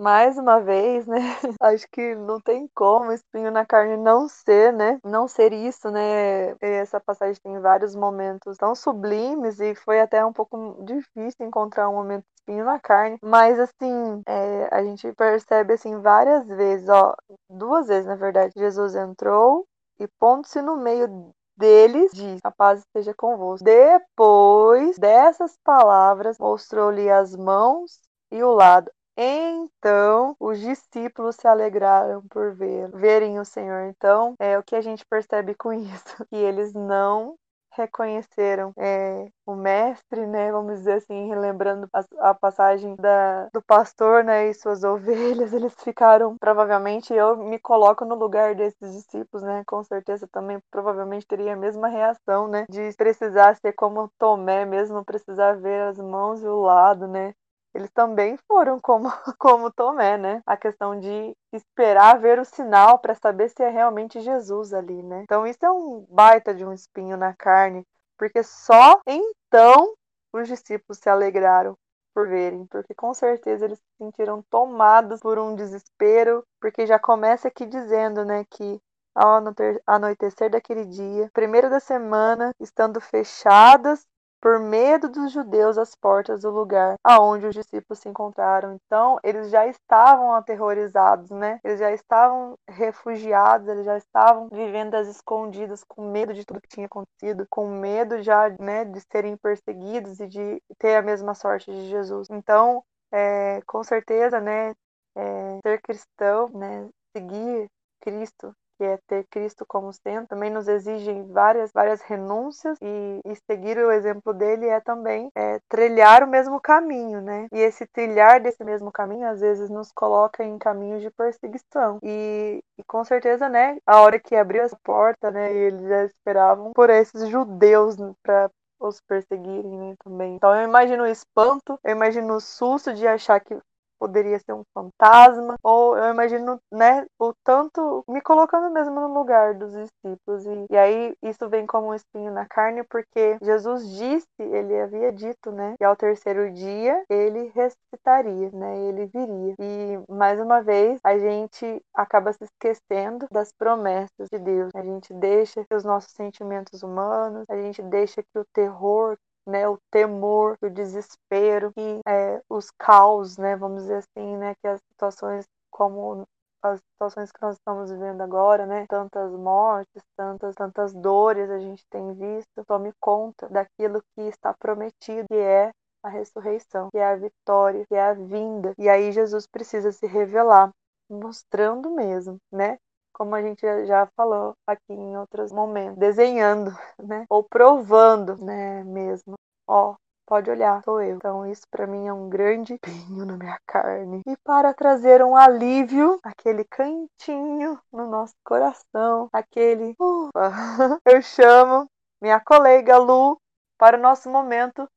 mais 0.00 0.38
uma 0.38 0.58
vez, 0.58 1.06
né? 1.06 1.18
Acho 1.60 1.86
que 1.92 2.14
não 2.14 2.40
tem 2.40 2.66
como 2.74 3.12
espinho 3.12 3.50
na 3.50 3.66
carne 3.66 3.98
não 3.98 4.26
ser, 4.26 4.72
né? 4.72 4.98
Não 5.04 5.28
ser 5.28 5.52
isso, 5.52 5.90
né? 5.90 6.56
Essa 6.62 6.98
passagem 6.98 7.38
tem 7.42 7.60
vários 7.60 7.94
momentos 7.94 8.56
tão 8.56 8.74
sublimes 8.74 9.60
e 9.60 9.74
foi 9.74 10.00
até 10.00 10.24
um 10.24 10.32
pouco 10.32 10.82
difícil 10.82 11.44
encontrar 11.44 11.90
um 11.90 11.94
momento 11.96 12.24
espinho 12.38 12.64
na 12.64 12.80
carne, 12.80 13.18
mas 13.22 13.60
assim, 13.60 14.22
é, 14.26 14.68
a 14.72 14.82
gente 14.82 15.12
percebe 15.12 15.74
assim 15.74 16.00
várias 16.00 16.46
vezes, 16.48 16.88
ó, 16.88 17.14
duas 17.50 17.88
vezes 17.88 18.06
na 18.06 18.16
verdade, 18.16 18.54
Jesus 18.56 18.94
entrou 18.94 19.66
e 20.00 20.08
pondo-se 20.18 20.62
no 20.62 20.78
meio 20.78 21.34
deles 21.56 22.12
diz: 22.12 22.40
A 22.42 22.50
paz 22.50 22.80
esteja 22.80 23.14
convosco. 23.14 23.64
Depois 23.64 24.98
dessas 24.98 25.58
palavras, 25.64 26.38
mostrou-lhe 26.38 27.10
as 27.10 27.34
mãos 27.36 28.00
e 28.30 28.42
o 28.42 28.52
lado. 28.52 28.90
Então 29.16 30.34
os 30.40 30.58
discípulos 30.58 31.36
se 31.36 31.46
alegraram 31.46 32.22
por 32.28 32.54
ver, 32.54 32.90
verem 32.92 33.38
o 33.38 33.44
Senhor. 33.44 33.88
Então 33.88 34.34
é 34.38 34.58
o 34.58 34.62
que 34.62 34.74
a 34.74 34.80
gente 34.80 35.04
percebe 35.06 35.54
com 35.54 35.72
isso, 35.74 36.24
que 36.30 36.36
eles 36.36 36.72
não 36.72 37.36
reconheceram 37.74 38.72
é, 38.76 39.28
o 39.46 39.54
mestre, 39.54 40.26
né? 40.26 40.50
Vamos 40.52 40.78
dizer 40.78 40.94
assim, 40.94 41.28
relembrando 41.28 41.88
a, 42.18 42.34
passagem 42.34 42.94
da, 42.96 43.48
do 43.52 43.62
pastor, 43.62 44.24
né? 44.24 44.48
E 44.48 44.54
suas 44.54 44.84
ovelhas, 44.84 45.52
eles 45.52 45.74
ficaram, 45.82 46.36
provavelmente, 46.38 47.12
eu 47.12 47.36
me 47.36 47.58
coloco 47.58 48.04
no 48.04 48.14
lugar 48.14 48.54
desses 48.54 48.92
discípulos, 48.92 49.42
né? 49.42 49.62
Com 49.66 49.82
certeza 49.82 50.28
também, 50.28 50.58
provavelmente 50.70 51.26
teria 51.26 51.54
a 51.54 51.56
mesma 51.56 51.88
reação, 51.88 52.48
né? 52.48 52.66
De 52.68 52.92
precisar 52.96 53.56
ser 53.56 53.72
como 53.72 54.10
Tomé, 54.18 54.64
mesmo 54.64 55.04
precisar 55.04 55.54
ver 55.56 55.82
as 55.82 55.98
mãos 55.98 56.42
e 56.42 56.46
o 56.46 56.60
lado, 56.60 57.06
né? 57.06 57.34
Eles 57.74 57.90
também 57.90 58.36
foram 58.46 58.80
como, 58.80 59.08
como 59.38 59.72
Tomé, 59.72 60.18
né? 60.18 60.42
A 60.46 60.56
questão 60.56 60.98
de 60.98 61.36
esperar 61.52 62.20
ver 62.20 62.38
o 62.38 62.44
sinal 62.44 62.98
para 62.98 63.14
saber 63.14 63.48
se 63.48 63.62
é 63.62 63.68
realmente 63.68 64.20
Jesus 64.20 64.72
ali, 64.72 65.02
né? 65.02 65.22
Então 65.22 65.46
isso 65.46 65.64
é 65.64 65.70
um 65.70 66.06
baita 66.08 66.54
de 66.54 66.64
um 66.64 66.72
espinho 66.72 67.16
na 67.16 67.34
carne, 67.34 67.86
porque 68.18 68.42
só 68.42 69.00
então 69.06 69.94
os 70.32 70.48
discípulos 70.48 70.98
se 70.98 71.08
alegraram 71.08 71.76
por 72.14 72.28
verem, 72.28 72.66
porque 72.66 72.94
com 72.94 73.14
certeza 73.14 73.64
eles 73.64 73.78
se 73.78 73.84
sentiram 73.98 74.42
tomados 74.50 75.20
por 75.20 75.38
um 75.38 75.54
desespero, 75.54 76.44
porque 76.60 76.86
já 76.86 76.98
começa 76.98 77.48
aqui 77.48 77.64
dizendo, 77.64 78.24
né, 78.24 78.44
que 78.50 78.80
ao 79.14 79.42
anoitecer 79.86 80.50
daquele 80.50 80.86
dia, 80.86 81.30
primeiro 81.34 81.68
da 81.68 81.80
semana, 81.80 82.54
estando 82.58 83.00
fechadas 83.00 84.06
por 84.42 84.58
medo 84.58 85.08
dos 85.08 85.30
judeus 85.30 85.78
às 85.78 85.94
portas 85.94 86.40
do 86.40 86.50
lugar 86.50 86.96
aonde 87.04 87.46
os 87.46 87.54
discípulos 87.54 88.00
se 88.00 88.08
encontraram. 88.08 88.74
Então, 88.74 89.16
eles 89.22 89.50
já 89.50 89.68
estavam 89.68 90.34
aterrorizados, 90.34 91.30
né? 91.30 91.60
Eles 91.62 91.78
já 91.78 91.92
estavam 91.92 92.58
refugiados, 92.68 93.68
eles 93.68 93.84
já 93.84 93.96
estavam 93.96 94.48
vivendo 94.52 94.96
às 94.96 95.06
escondidas, 95.06 95.84
com 95.84 96.10
medo 96.10 96.34
de 96.34 96.44
tudo 96.44 96.60
que 96.60 96.68
tinha 96.68 96.86
acontecido, 96.86 97.46
com 97.48 97.68
medo 97.68 98.20
já, 98.20 98.50
né, 98.58 98.84
de 98.84 99.00
serem 99.12 99.36
perseguidos 99.36 100.18
e 100.18 100.26
de 100.26 100.60
ter 100.76 100.96
a 100.96 101.02
mesma 101.02 101.34
sorte 101.34 101.70
de 101.70 101.88
Jesus. 101.88 102.28
Então, 102.28 102.82
é, 103.12 103.60
com 103.64 103.84
certeza, 103.84 104.40
né, 104.40 104.74
é, 105.16 105.58
ser 105.64 105.80
cristão, 105.82 106.48
né, 106.48 106.88
seguir 107.16 107.68
Cristo 108.00 108.52
que 108.76 108.84
é 108.84 108.98
ter 109.06 109.24
Cristo 109.30 109.64
como 109.66 109.92
centro, 109.92 110.28
também 110.28 110.50
nos 110.50 110.68
exigem 110.68 111.26
várias, 111.28 111.70
várias 111.72 112.00
renúncias 112.02 112.78
e, 112.80 113.20
e 113.24 113.34
seguir 113.50 113.78
o 113.78 113.90
exemplo 113.90 114.32
dele 114.32 114.66
é 114.66 114.80
também 114.80 115.30
é, 115.34 115.58
trilhar 115.68 116.22
o 116.22 116.28
mesmo 116.28 116.60
caminho, 116.60 117.20
né? 117.20 117.48
E 117.52 117.58
esse 117.58 117.86
trilhar 117.86 118.40
desse 118.40 118.64
mesmo 118.64 118.90
caminho 118.90 119.28
às 119.28 119.40
vezes 119.40 119.70
nos 119.70 119.92
coloca 119.92 120.42
em 120.44 120.58
caminhos 120.58 121.02
de 121.02 121.10
perseguição 121.10 121.98
e, 122.02 122.62
e 122.78 122.84
com 122.84 123.04
certeza, 123.04 123.48
né? 123.48 123.76
A 123.86 124.00
hora 124.00 124.18
que 124.18 124.34
abriu 124.34 124.62
essa 124.62 124.78
porta, 124.82 125.30
né? 125.30 125.52
Eles 125.52 125.88
já 125.88 126.04
esperavam 126.04 126.72
por 126.72 126.90
esses 126.90 127.28
judeus 127.28 127.96
para 128.22 128.50
os 128.80 129.00
perseguirem 129.00 129.78
né, 129.78 129.94
também. 130.04 130.34
Então 130.34 130.54
eu 130.54 130.64
imagino 130.64 131.04
o 131.04 131.06
espanto, 131.06 131.78
eu 131.84 131.92
imagino 131.92 132.34
o 132.34 132.40
susto 132.40 132.92
de 132.92 133.06
achar 133.06 133.40
que 133.40 133.56
poderia 134.02 134.36
ser 134.40 134.52
um 134.52 134.64
fantasma, 134.74 135.54
ou 135.62 135.96
eu 135.96 136.12
imagino, 136.12 136.58
né, 136.72 137.06
o 137.20 137.32
tanto 137.44 138.02
me 138.08 138.20
colocando 138.20 138.68
mesmo 138.72 139.00
no 139.00 139.14
lugar 139.14 139.54
dos 139.54 139.70
discípulos. 139.70 140.44
E, 140.44 140.66
e 140.72 140.76
aí 140.76 141.14
isso 141.22 141.48
vem 141.48 141.64
como 141.64 141.90
um 141.90 141.94
espinho 141.94 142.32
na 142.32 142.44
carne, 142.44 142.82
porque 142.90 143.38
Jesus 143.40 143.88
disse, 143.96 144.26
ele 144.40 144.76
havia 144.80 145.12
dito, 145.12 145.52
né, 145.52 145.76
que 145.78 145.84
ao 145.84 145.94
terceiro 145.94 146.50
dia 146.52 147.00
ele 147.08 147.52
ressuscitaria, 147.54 148.50
né, 148.52 148.76
ele 148.88 149.06
viria. 149.06 149.54
E 149.60 150.12
mais 150.12 150.40
uma 150.40 150.60
vez 150.60 150.98
a 151.04 151.16
gente 151.16 151.80
acaba 151.94 152.32
se 152.32 152.42
esquecendo 152.42 153.28
das 153.30 153.52
promessas 153.52 154.28
de 154.32 154.38
Deus. 154.40 154.70
A 154.74 154.82
gente 154.82 155.14
deixa 155.14 155.64
que 155.64 155.74
os 155.76 155.84
nossos 155.84 156.10
sentimentos 156.10 156.82
humanos, 156.82 157.44
a 157.48 157.54
gente 157.54 157.80
deixa 157.82 158.20
que 158.20 158.38
o 158.38 158.44
terror, 158.52 159.16
né, 159.46 159.68
o 159.68 159.78
temor, 159.90 160.56
o 160.62 160.70
desespero 160.70 161.72
e 161.76 162.00
é, 162.06 162.40
os 162.48 162.70
caos, 162.78 163.36
né, 163.36 163.56
vamos 163.56 163.82
dizer 163.82 163.96
assim, 163.96 164.36
né, 164.36 164.54
que 164.60 164.66
as 164.68 164.80
situações 164.92 165.46
como 165.70 166.24
as 166.62 166.80
situações 166.92 167.32
que 167.32 167.42
nós 167.42 167.56
estamos 167.56 167.90
vivendo 167.90 168.20
agora, 168.20 168.64
né? 168.64 168.86
Tantas 168.88 169.32
mortes, 169.32 170.02
tantas, 170.16 170.54
tantas 170.54 170.92
dores 170.92 171.50
a 171.50 171.58
gente 171.58 171.84
tem 171.90 172.14
visto. 172.14 172.64
Tome 172.66 172.92
conta 173.00 173.48
daquilo 173.48 174.00
que 174.14 174.22
está 174.22 174.54
prometido, 174.54 175.26
que 175.28 175.36
é 175.36 175.72
a 176.04 176.08
ressurreição, 176.08 176.88
que 176.90 176.98
é 176.98 177.04
a 177.04 177.16
vitória, 177.16 177.84
que 177.86 177.94
é 177.94 178.02
a 178.02 178.14
vinda. 178.14 178.74
E 178.78 178.88
aí 178.88 179.10
Jesus 179.12 179.46
precisa 179.46 179.90
se 179.90 180.06
revelar, 180.06 180.70
mostrando 181.10 181.90
mesmo, 181.90 182.38
né? 182.50 182.78
Como 183.12 183.34
a 183.34 183.42
gente 183.42 183.62
já 183.86 184.06
falou 184.16 184.54
aqui 184.66 184.92
em 184.92 185.16
outros 185.16 185.52
momentos, 185.52 185.98
desenhando, 185.98 186.70
né? 186.98 187.24
Ou 187.28 187.42
provando, 187.42 188.36
né, 188.36 188.82
mesmo. 188.84 189.34
Ó, 189.66 189.94
pode 190.26 190.50
olhar, 190.50 190.82
sou 190.82 191.00
eu. 191.00 191.16
Então 191.16 191.46
isso 191.46 191.62
para 191.70 191.86
mim 191.86 192.06
é 192.06 192.12
um 192.12 192.28
grande 192.28 192.78
pinho 192.80 193.24
na 193.24 193.36
minha 193.36 193.58
carne. 193.66 194.22
E 194.26 194.36
para 194.44 194.72
trazer 194.72 195.22
um 195.22 195.36
alívio, 195.36 196.18
aquele 196.22 196.64
cantinho 196.64 197.78
no 197.92 198.06
nosso 198.08 198.34
coração, 198.44 199.28
aquele 199.32 199.94
ufa, 200.00 200.32
eu 201.06 201.20
chamo 201.22 201.86
minha 202.20 202.40
colega 202.40 202.98
Lu 202.98 203.36
para 203.78 203.98
o 203.98 204.00
nosso 204.00 204.30
momento 204.30 204.88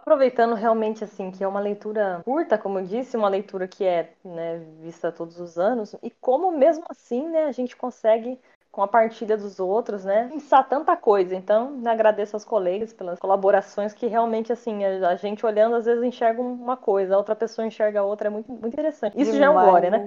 Aproveitando 0.00 0.54
realmente 0.54 1.04
assim 1.04 1.30
que 1.30 1.44
é 1.44 1.48
uma 1.48 1.60
leitura 1.60 2.22
curta, 2.24 2.56
como 2.56 2.78
eu 2.78 2.86
disse, 2.86 3.18
uma 3.18 3.28
leitura 3.28 3.68
que 3.68 3.84
é 3.84 4.14
né, 4.24 4.58
vista 4.80 5.12
todos 5.12 5.38
os 5.38 5.58
anos, 5.58 5.94
e 6.02 6.10
como 6.10 6.50
mesmo 6.50 6.84
assim 6.88 7.28
né, 7.28 7.44
a 7.44 7.52
gente 7.52 7.76
consegue 7.76 8.40
com 8.70 8.82
a 8.82 8.88
partilha 8.88 9.36
dos 9.36 9.58
outros, 9.58 10.04
né? 10.04 10.28
Pensar 10.30 10.62
tanta 10.64 10.96
coisa. 10.96 11.34
Então, 11.34 11.80
agradeço 11.84 12.36
aos 12.36 12.44
colegas 12.44 12.92
pelas 12.92 13.18
colaborações 13.18 13.92
que 13.92 14.06
realmente, 14.06 14.52
assim, 14.52 14.84
a, 14.84 15.16
gente 15.16 15.44
olhando 15.44 15.76
às 15.76 15.86
vezes 15.86 16.02
enxerga 16.04 16.40
uma 16.40 16.76
coisa, 16.76 17.14
a 17.14 17.18
outra 17.18 17.34
pessoa 17.34 17.66
enxerga 17.66 18.00
a 18.00 18.04
outra. 18.04 18.28
É 18.28 18.30
muito, 18.30 18.50
muito 18.50 18.68
interessante. 18.68 19.20
Isso 19.20 19.32
demais. 19.32 19.38
já 19.38 19.46
é 19.46 19.50
um 19.50 19.70
glória, 19.70 19.90
né? 19.90 20.06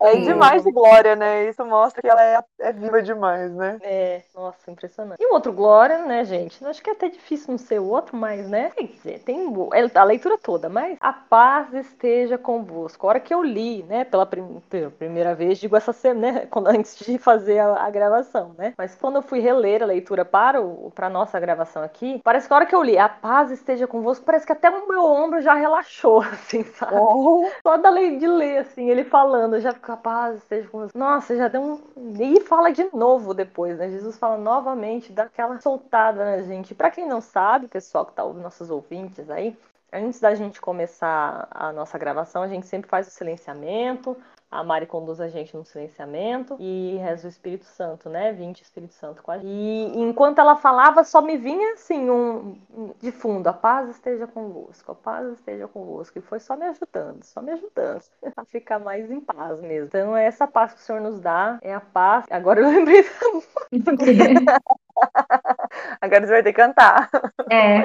É 0.00 0.16
demais 0.16 0.62
de 0.62 0.72
glória, 0.72 1.16
né? 1.16 1.48
Isso 1.48 1.64
mostra 1.64 2.00
que 2.00 2.08
ela 2.08 2.22
é, 2.22 2.42
é 2.60 2.72
viva 2.72 3.02
demais, 3.02 3.52
né? 3.54 3.78
É, 3.82 4.22
nossa, 4.34 4.70
impressionante. 4.70 5.20
E 5.20 5.26
o 5.26 5.34
outro 5.34 5.52
glória, 5.52 5.98
né, 6.06 6.24
gente? 6.24 6.64
Acho 6.64 6.82
que 6.82 6.90
é 6.90 6.92
até 6.92 7.08
difícil 7.08 7.50
não 7.50 7.58
ser 7.58 7.80
o 7.80 7.88
outro, 7.88 8.16
mas, 8.16 8.48
né? 8.48 8.70
Quer 8.70 8.84
dizer, 8.84 9.18
tem 9.20 9.52
a 9.94 10.04
leitura 10.04 10.38
toda, 10.38 10.68
mas 10.68 10.96
a 11.00 11.12
paz 11.12 11.72
esteja 11.74 12.38
convosco. 12.38 13.06
A 13.06 13.10
hora 13.10 13.20
que 13.20 13.34
eu 13.34 13.42
li, 13.42 13.82
né, 13.84 14.04
pela, 14.04 14.24
prim 14.24 14.62
pela 14.68 14.90
primeira 14.90 15.34
vez, 15.34 15.58
digo 15.58 15.76
essa 15.76 15.92
semana, 15.92 16.22
né, 16.22 16.46
quando, 16.50 16.68
antes 16.68 16.96
de 16.96 17.18
fazer 17.18 17.58
a, 17.58 17.81
a 17.86 17.90
gravação, 17.90 18.54
né? 18.56 18.74
Mas 18.76 18.94
quando 18.94 19.16
eu 19.16 19.22
fui 19.22 19.40
reler 19.40 19.82
a 19.82 19.86
leitura 19.86 20.24
para, 20.24 20.60
o, 20.60 20.90
para 20.94 21.06
a 21.06 21.10
nossa 21.10 21.38
gravação 21.40 21.82
aqui, 21.82 22.20
parece 22.22 22.46
que 22.46 22.52
a 22.52 22.56
hora 22.56 22.66
que 22.66 22.74
eu 22.74 22.82
li, 22.82 22.98
a 22.98 23.08
paz 23.08 23.50
esteja 23.50 23.86
convosco, 23.86 24.24
parece 24.24 24.46
que 24.46 24.52
até 24.52 24.70
o 24.70 24.88
meu 24.88 25.04
ombro 25.04 25.40
já 25.40 25.54
relaxou, 25.54 26.20
assim, 26.32 26.62
sabe? 26.64 26.96
Oh. 26.96 27.48
Só 27.62 27.76
da 27.76 27.90
lei 27.90 28.16
de 28.16 28.26
ler, 28.26 28.58
assim, 28.58 28.88
ele 28.88 29.04
falando, 29.04 29.60
já 29.60 29.72
fica 29.72 29.94
a 29.94 29.96
paz 29.96 30.36
esteja 30.36 30.68
convosco. 30.68 30.98
Nossa, 30.98 31.36
já 31.36 31.48
deu 31.48 31.62
um. 31.62 31.80
E 32.20 32.40
fala 32.40 32.70
de 32.70 32.88
novo 32.94 33.34
depois, 33.34 33.78
né? 33.78 33.88
Jesus 33.90 34.18
fala 34.18 34.36
novamente, 34.36 35.12
dá 35.12 35.24
aquela 35.24 35.60
soltada, 35.60 36.24
né, 36.24 36.42
gente? 36.42 36.74
Para 36.74 36.90
quem 36.90 37.06
não 37.06 37.20
sabe, 37.20 37.68
pessoal 37.68 38.06
que 38.06 38.12
tá 38.12 38.24
ouvindo, 38.24 38.42
nossos 38.42 38.70
ouvintes 38.70 39.30
aí, 39.30 39.56
antes 39.92 40.20
da 40.20 40.34
gente 40.34 40.60
começar 40.60 41.46
a 41.50 41.72
nossa 41.72 41.98
gravação, 41.98 42.42
a 42.42 42.48
gente 42.48 42.66
sempre 42.66 42.88
faz 42.88 43.06
o 43.06 43.10
silenciamento, 43.10 44.16
A 44.50 44.62
Mari 44.62 44.86
conduz 44.86 45.18
a 45.20 45.28
gente 45.28 45.56
no 45.56 45.64
silenciamento 45.64 46.56
e 46.60 46.96
reza 46.98 47.26
o 47.26 47.30
Espírito 47.30 47.64
Santo, 47.64 48.10
né? 48.10 48.32
20 48.32 48.60
Espírito 48.60 48.94
Santo 48.94 49.22
com 49.22 49.30
a 49.30 49.38
gente. 49.38 49.46
E 49.48 49.98
enquanto 49.98 50.38
ela 50.40 50.56
falava, 50.56 51.04
só 51.04 51.22
me 51.22 51.36
vinha 51.38 51.72
assim, 51.74 52.10
um, 52.10 52.58
de 53.00 53.10
fundo, 53.12 53.46
a 53.46 53.52
paz 53.52 53.88
esteja 53.90 54.26
convosco, 54.26 54.92
a 54.92 54.94
paz 54.94 55.32
esteja 55.32 55.66
convosco. 55.68 56.18
E 56.18 56.22
foi 56.22 56.38
só 56.38 56.54
me 56.56 56.66
ajudando, 56.66 57.24
só 57.24 57.40
me 57.40 57.52
ajudando 57.52 58.02
a 58.36 58.44
ficar 58.44 58.78
mais 58.78 59.10
em 59.10 59.20
paz 59.20 59.60
mesmo. 59.62 59.86
Então 59.86 60.16
é 60.16 60.26
essa 60.26 60.46
paz 60.46 60.74
que 60.74 60.80
o 60.80 60.82
Senhor 60.82 61.00
nos 61.00 61.18
dá, 61.20 61.58
é 61.62 61.74
a 61.74 61.80
paz. 61.80 62.26
Agora 62.30 62.60
eu 62.60 62.68
lembrei 62.68 63.02
da 63.02 63.92
Agora 66.00 66.26
você 66.26 66.32
vai 66.32 66.42
ter 66.42 66.52
que 66.52 66.60
cantar. 66.60 67.08
É. 67.50 67.78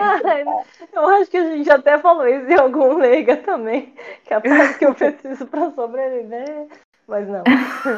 eu 0.93 1.07
acho 1.09 1.29
que 1.29 1.37
a 1.37 1.43
gente 1.43 1.69
até 1.69 1.97
falou 1.97 2.27
isso 2.27 2.49
em 2.49 2.59
algum 2.59 2.97
leiga 2.97 3.37
também. 3.37 3.93
Que 4.23 4.33
é 4.33 4.37
a 4.37 4.41
paz 4.41 4.77
que 4.77 4.85
eu 4.85 4.93
preciso 4.95 5.45
para 5.47 5.71
sobreviver. 5.71 6.67
Mas 7.07 7.27
não, 7.27 7.43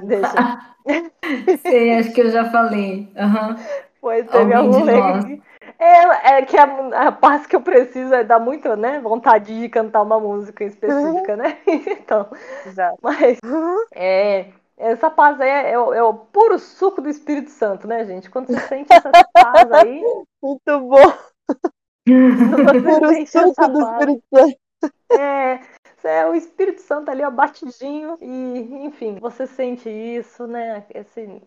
deixa. 0.03 0.59
Sei, 1.61 1.95
acho 1.95 2.13
que 2.13 2.21
eu 2.21 2.29
já 2.29 2.45
falei. 2.51 3.11
Uhum. 3.15 3.55
Pois 3.99 4.27
teve 4.27 4.53
algum 4.53 4.83
leiga. 4.83 5.41
É, 5.79 6.37
é 6.37 6.41
que 6.41 6.57
a, 6.57 7.07
a 7.07 7.11
paz 7.11 7.47
que 7.47 7.55
eu 7.55 7.61
preciso 7.61 8.13
é 8.13 8.23
dar 8.23 8.37
muito, 8.37 8.75
né? 8.75 8.99
Vontade 8.99 9.57
de 9.59 9.69
cantar 9.69 10.01
uma 10.01 10.19
música 10.19 10.63
específica, 10.63 11.31
uhum. 11.31 11.37
né? 11.37 11.57
Então. 11.65 12.27
Exato. 12.65 12.97
Mas. 13.01 13.39
É, 13.95 14.47
essa 14.79 15.11
paz 15.11 15.39
aí 15.41 15.49
é, 15.49 15.71
é, 15.71 15.79
o, 15.79 15.93
é, 15.93 16.01
o, 16.01 16.13
puro 16.13 16.57
suco 16.57 17.01
do 17.01 17.09
Espírito 17.09 17.51
Santo, 17.51 17.85
né, 17.85 18.05
gente? 18.05 18.29
Quando 18.29 18.47
você 18.47 18.59
sente 18.61 18.91
essa 18.91 19.11
paz 19.33 19.71
aí. 19.73 20.01
Muito 20.41 20.79
bom! 20.79 21.13
Puro 22.07 23.27
suco 23.27 23.67
do 23.67 23.81
Espírito 23.81 24.23
Santo. 24.33 24.57
É, 25.11 25.59
é 26.07 26.25
o 26.27 26.35
Espírito 26.35 26.81
Santo 26.81 27.09
ali, 27.09 27.23
ó, 27.23 27.31
batidinho, 27.31 28.17
e 28.21 28.85
enfim, 28.85 29.17
você 29.19 29.45
sente 29.45 29.89
isso, 29.89 30.47
né? 30.47 30.85
Esse, 30.93 31.41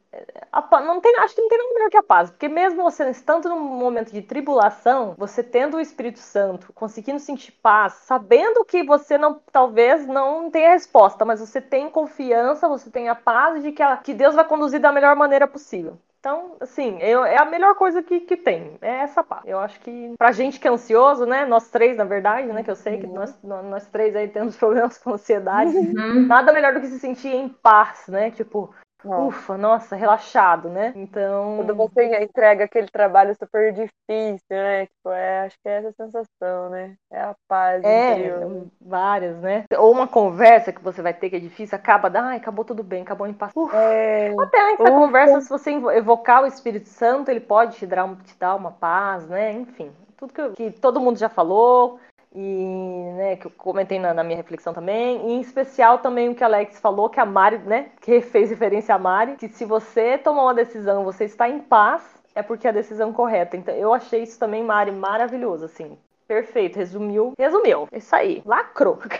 a, 0.52 0.80
não 0.80 1.00
tem, 1.00 1.16
acho 1.18 1.34
que 1.34 1.40
não 1.40 1.48
tem 1.48 1.58
nada 1.58 1.74
melhor 1.74 1.90
que 1.90 1.96
a 1.96 2.02
paz, 2.02 2.30
porque 2.30 2.48
mesmo 2.48 2.82
você 2.82 3.08
estando 3.10 3.48
num 3.48 3.60
momento 3.60 4.12
de 4.12 4.22
tribulação, 4.22 5.14
você 5.16 5.42
tendo 5.42 5.76
o 5.76 5.80
Espírito 5.80 6.18
Santo, 6.18 6.72
conseguindo 6.72 7.18
sentir 7.18 7.52
paz, 7.52 7.94
sabendo 8.04 8.64
que 8.64 8.82
você 8.82 9.18
não, 9.18 9.40
talvez 9.50 10.06
não 10.06 10.50
tenha 10.50 10.70
resposta, 10.70 11.24
mas 11.24 11.40
você 11.40 11.60
tem 11.60 11.90
confiança, 11.90 12.68
você 12.68 12.90
tem 12.90 13.08
a 13.08 13.14
paz 13.14 13.62
de 13.62 13.72
que, 13.72 13.82
que 14.04 14.14
Deus 14.14 14.34
vai 14.34 14.44
conduzir 14.44 14.80
da 14.80 14.92
melhor 14.92 15.16
maneira 15.16 15.46
possível. 15.46 15.98
Então, 16.22 16.54
assim, 16.60 16.98
eu, 17.00 17.24
é 17.24 17.36
a 17.36 17.44
melhor 17.44 17.74
coisa 17.74 18.00
que, 18.00 18.20
que 18.20 18.36
tem, 18.36 18.78
é 18.80 18.98
essa 19.00 19.24
paz. 19.24 19.42
Eu 19.44 19.58
acho 19.58 19.80
que 19.80 20.14
pra 20.16 20.30
gente 20.30 20.60
que 20.60 20.68
é 20.68 20.70
ansioso, 20.70 21.26
né, 21.26 21.44
nós 21.44 21.68
três, 21.68 21.96
na 21.96 22.04
verdade, 22.04 22.46
né, 22.46 22.62
que 22.62 22.70
eu 22.70 22.76
sei 22.76 22.98
que 22.98 23.06
uhum. 23.06 23.14
nós, 23.14 23.36
nós 23.42 23.86
três 23.86 24.14
aí 24.14 24.28
temos 24.28 24.54
problemas 24.56 24.96
com 24.98 25.14
ansiedade, 25.14 25.76
uhum. 25.76 26.24
nada 26.28 26.52
melhor 26.52 26.74
do 26.74 26.80
que 26.80 26.86
se 26.86 27.00
sentir 27.00 27.34
em 27.34 27.48
paz, 27.48 28.06
né, 28.06 28.30
tipo, 28.30 28.72
Ufa, 29.04 29.56
nossa, 29.58 29.96
relaxado, 29.96 30.68
né? 30.68 30.92
Então. 30.96 31.56
Quando 31.56 31.74
você 31.74 32.22
entrega 32.22 32.64
aquele 32.64 32.88
trabalho 32.88 33.34
super 33.34 33.72
difícil, 33.72 34.46
né? 34.50 34.86
Tipo, 34.86 35.10
é, 35.10 35.46
acho 35.46 35.56
que 35.62 35.68
é 35.68 35.78
essa 35.78 35.92
sensação, 35.92 36.70
né? 36.70 36.94
É 37.10 37.20
a 37.20 37.34
paz 37.48 37.82
é, 37.84 38.12
interior. 38.12 38.66
Várias, 38.80 39.36
né? 39.38 39.64
Ou 39.76 39.90
uma 39.90 40.06
conversa 40.06 40.72
que 40.72 40.82
você 40.82 41.02
vai 41.02 41.14
ter 41.14 41.30
que 41.30 41.36
é 41.36 41.40
difícil, 41.40 41.76
acaba, 41.76 42.10
ai, 42.14 42.36
acabou 42.36 42.64
tudo 42.64 42.82
bem, 42.82 43.02
acabou 43.02 43.26
em 43.26 43.32
paz. 43.32 43.52
É... 43.72 44.34
Até 44.38 44.72
essa 44.72 44.90
conversa, 44.90 45.40
se 45.40 45.48
você 45.48 45.70
evocar 45.70 46.42
o 46.42 46.46
Espírito 46.46 46.88
Santo, 46.88 47.30
ele 47.30 47.40
pode 47.40 47.76
te 47.76 47.86
dar, 47.86 48.08
te 48.24 48.36
dar 48.38 48.54
uma 48.54 48.70
paz, 48.70 49.26
né? 49.28 49.52
Enfim, 49.52 49.90
tudo 50.16 50.32
que, 50.32 50.40
eu, 50.40 50.52
que 50.52 50.70
todo 50.70 51.00
mundo 51.00 51.18
já 51.18 51.28
falou, 51.28 51.98
e 52.34 53.12
né, 53.16 53.36
que 53.36 53.46
eu 53.46 53.50
comentei 53.50 53.98
na, 53.98 54.14
na, 54.14 54.24
minha 54.24 54.36
reflexão 54.36 54.72
também, 54.72 55.28
e 55.28 55.32
em 55.32 55.40
especial 55.40 55.98
também 55.98 56.28
o 56.28 56.34
que 56.34 56.42
a 56.42 56.46
Alex 56.46 56.80
falou, 56.80 57.08
que 57.08 57.20
a 57.20 57.26
Mari, 57.26 57.58
né, 57.58 57.86
que 58.00 58.20
fez 58.20 58.50
referência 58.50 58.94
a 58.94 58.98
Mari, 58.98 59.36
que 59.36 59.48
se 59.48 59.64
você 59.64 60.18
tomar 60.18 60.44
uma 60.44 60.54
decisão, 60.54 61.04
você 61.04 61.24
está 61.24 61.48
em 61.48 61.58
paz, 61.58 62.02
é 62.34 62.42
porque 62.42 62.66
é 62.66 62.70
a 62.70 62.74
decisão 62.74 63.12
correta. 63.12 63.56
Então 63.56 63.74
eu 63.74 63.92
achei 63.92 64.22
isso 64.22 64.38
também, 64.38 64.64
Mari, 64.64 64.90
maravilhoso, 64.92 65.64
assim. 65.66 65.96
Perfeito, 66.26 66.78
resumiu. 66.78 67.34
Resumiu. 67.38 67.88
Isso 67.92 68.14
aí, 68.16 68.42
lacrou. 68.46 68.98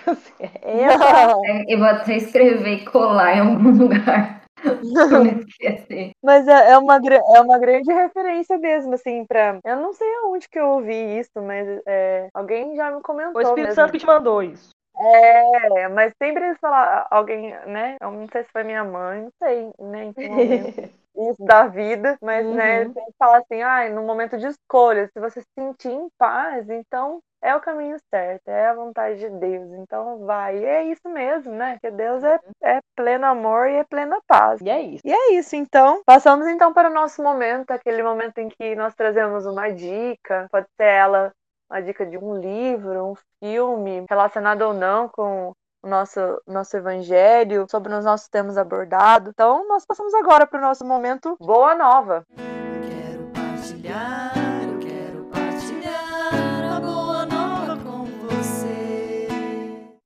É, 0.62 1.72
eu 1.72 1.78
vou 1.78 1.86
até 1.86 2.16
escrever 2.16 2.72
e 2.72 2.84
colar 2.84 3.36
em 3.36 3.40
algum 3.40 3.70
lugar. 3.70 4.41
mas 6.22 6.46
é, 6.46 6.70
é, 6.70 6.78
uma, 6.78 6.96
é 6.96 7.40
uma 7.40 7.58
grande 7.58 7.92
referência 7.92 8.56
mesmo, 8.58 8.94
assim, 8.94 9.24
pra. 9.24 9.58
Eu 9.64 9.76
não 9.76 9.92
sei 9.92 10.08
aonde 10.16 10.48
que 10.48 10.58
eu 10.58 10.68
ouvi 10.68 11.18
isso, 11.18 11.42
mas 11.42 11.66
é, 11.86 12.28
alguém 12.32 12.76
já 12.76 12.90
me 12.90 13.02
comentou. 13.02 13.36
O 13.36 13.40
Espírito 13.40 13.68
mesmo. 13.68 13.74
Santo 13.74 13.92
que 13.92 13.98
te 13.98 14.06
mandou 14.06 14.42
isso. 14.42 14.70
É, 14.94 15.88
mas 15.88 16.12
sempre 16.22 16.44
eles 16.44 16.58
falam, 16.60 17.06
alguém, 17.10 17.50
né? 17.66 17.96
Eu 18.00 18.12
não 18.12 18.28
sei 18.30 18.44
se 18.44 18.52
foi 18.52 18.62
minha 18.62 18.84
mãe, 18.84 19.22
não 19.22 19.32
sei, 19.42 19.70
né? 19.78 20.12
isso 21.14 21.44
da 21.44 21.66
vida, 21.66 22.16
mas, 22.22 22.46
uhum. 22.46 22.54
né, 22.54 22.84
sempre 22.84 23.14
fala 23.18 23.38
assim, 23.38 23.62
ah, 23.62 23.88
no 23.90 24.02
momento 24.02 24.38
de 24.38 24.46
escolha, 24.46 25.10
se 25.12 25.20
você 25.20 25.42
se 25.42 25.48
sentir 25.58 25.90
em 25.90 26.08
paz, 26.18 26.68
então 26.70 27.20
é 27.42 27.54
o 27.56 27.60
caminho 27.60 27.96
certo, 28.08 28.48
é 28.48 28.68
a 28.68 28.74
vontade 28.74 29.18
de 29.18 29.28
Deus. 29.28 29.72
Então 29.72 30.24
vai. 30.24 30.58
E 30.58 30.64
é 30.64 30.84
isso 30.84 31.08
mesmo, 31.08 31.52
né? 31.52 31.76
Que 31.80 31.90
Deus 31.90 32.22
é, 32.22 32.38
é 32.62 32.80
pleno 32.94 33.26
amor 33.26 33.68
e 33.68 33.74
é 33.74 33.84
plena 33.84 34.18
paz. 34.26 34.60
E 34.60 34.70
é 34.70 34.80
isso. 34.80 35.02
E 35.04 35.12
é 35.12 35.32
isso, 35.34 35.56
então. 35.56 36.02
Passamos 36.06 36.46
então 36.46 36.72
para 36.72 36.88
o 36.88 36.94
nosso 36.94 37.22
momento, 37.22 37.72
aquele 37.72 38.02
momento 38.02 38.38
em 38.38 38.48
que 38.48 38.76
nós 38.76 38.94
trazemos 38.94 39.44
uma 39.44 39.68
dica, 39.70 40.46
pode 40.50 40.66
ser 40.76 40.86
ela 40.86 41.32
uma 41.68 41.82
dica 41.82 42.06
de 42.06 42.18
um 42.18 42.36
livro, 42.36 43.12
um 43.12 43.14
filme, 43.40 44.04
relacionado 44.08 44.62
ou 44.62 44.74
não 44.74 45.08
com 45.08 45.52
o 45.82 45.88
nosso, 45.88 46.20
nosso 46.46 46.76
evangelho, 46.76 47.66
sobre 47.68 47.92
os 47.92 48.04
nossos 48.04 48.28
temas 48.28 48.56
abordados. 48.56 49.30
Então, 49.30 49.66
nós 49.66 49.84
passamos 49.84 50.14
agora 50.14 50.46
para 50.46 50.58
o 50.58 50.62
nosso 50.62 50.84
momento 50.84 51.36
Boa 51.40 51.74
Nova. 51.74 52.24
Quero 52.36 53.24
partilhar 53.32 54.31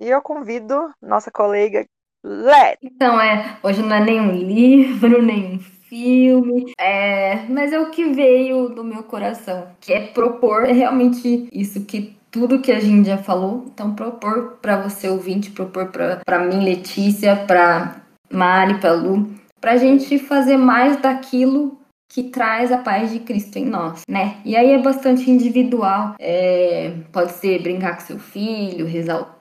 E 0.07 0.09
eu 0.09 0.23
convido 0.23 0.89
nossa 1.03 1.33
colega 1.33 1.85
Let. 2.25 2.79
Então, 2.81 3.21
é, 3.21 3.59
hoje 3.61 3.83
não 3.83 3.97
é 3.97 4.05
nenhum 4.05 4.31
livro, 4.31 5.21
nem 5.21 5.57
um 5.57 5.59
filme, 5.59 6.73
é, 6.79 7.45
mas 7.49 7.73
é 7.73 7.81
o 7.81 7.91
que 7.91 8.05
veio 8.13 8.69
do 8.69 8.85
meu 8.85 9.03
coração, 9.03 9.67
que 9.81 9.93
é 9.93 10.07
propor 10.07 10.63
realmente 10.63 11.49
isso 11.53 11.85
que 11.85 12.17
tudo 12.31 12.61
que 12.61 12.71
a 12.71 12.79
gente 12.79 13.09
já 13.09 13.19
falou, 13.19 13.65
então 13.67 13.97
propor 13.97 14.59
para 14.63 14.81
você 14.81 15.09
ouvinte, 15.09 15.51
propor 15.51 15.91
para 16.25 16.39
mim, 16.39 16.65
Letícia, 16.65 17.35
para 17.45 17.97
Mari, 18.33 18.79
para 18.79 18.93
Lu, 18.93 19.29
para 19.61 19.73
a 19.73 19.77
gente 19.77 20.21
fazer 20.21 20.57
mais 20.57 20.99
daquilo 20.99 21.81
que 22.09 22.23
traz 22.23 22.71
a 22.71 22.79
paz 22.79 23.11
de 23.11 23.19
Cristo 23.19 23.59
em 23.59 23.65
nós, 23.65 24.03
né? 24.09 24.37
E 24.45 24.57
aí 24.57 24.71
é 24.71 24.79
bastante 24.79 25.29
individual. 25.29 26.15
É, 26.21 26.95
pode 27.13 27.33
ser 27.33 27.61
brincar 27.61 27.95
com 27.95 28.07
seu 28.07 28.19
filho, 28.21 28.87
o 28.87 28.89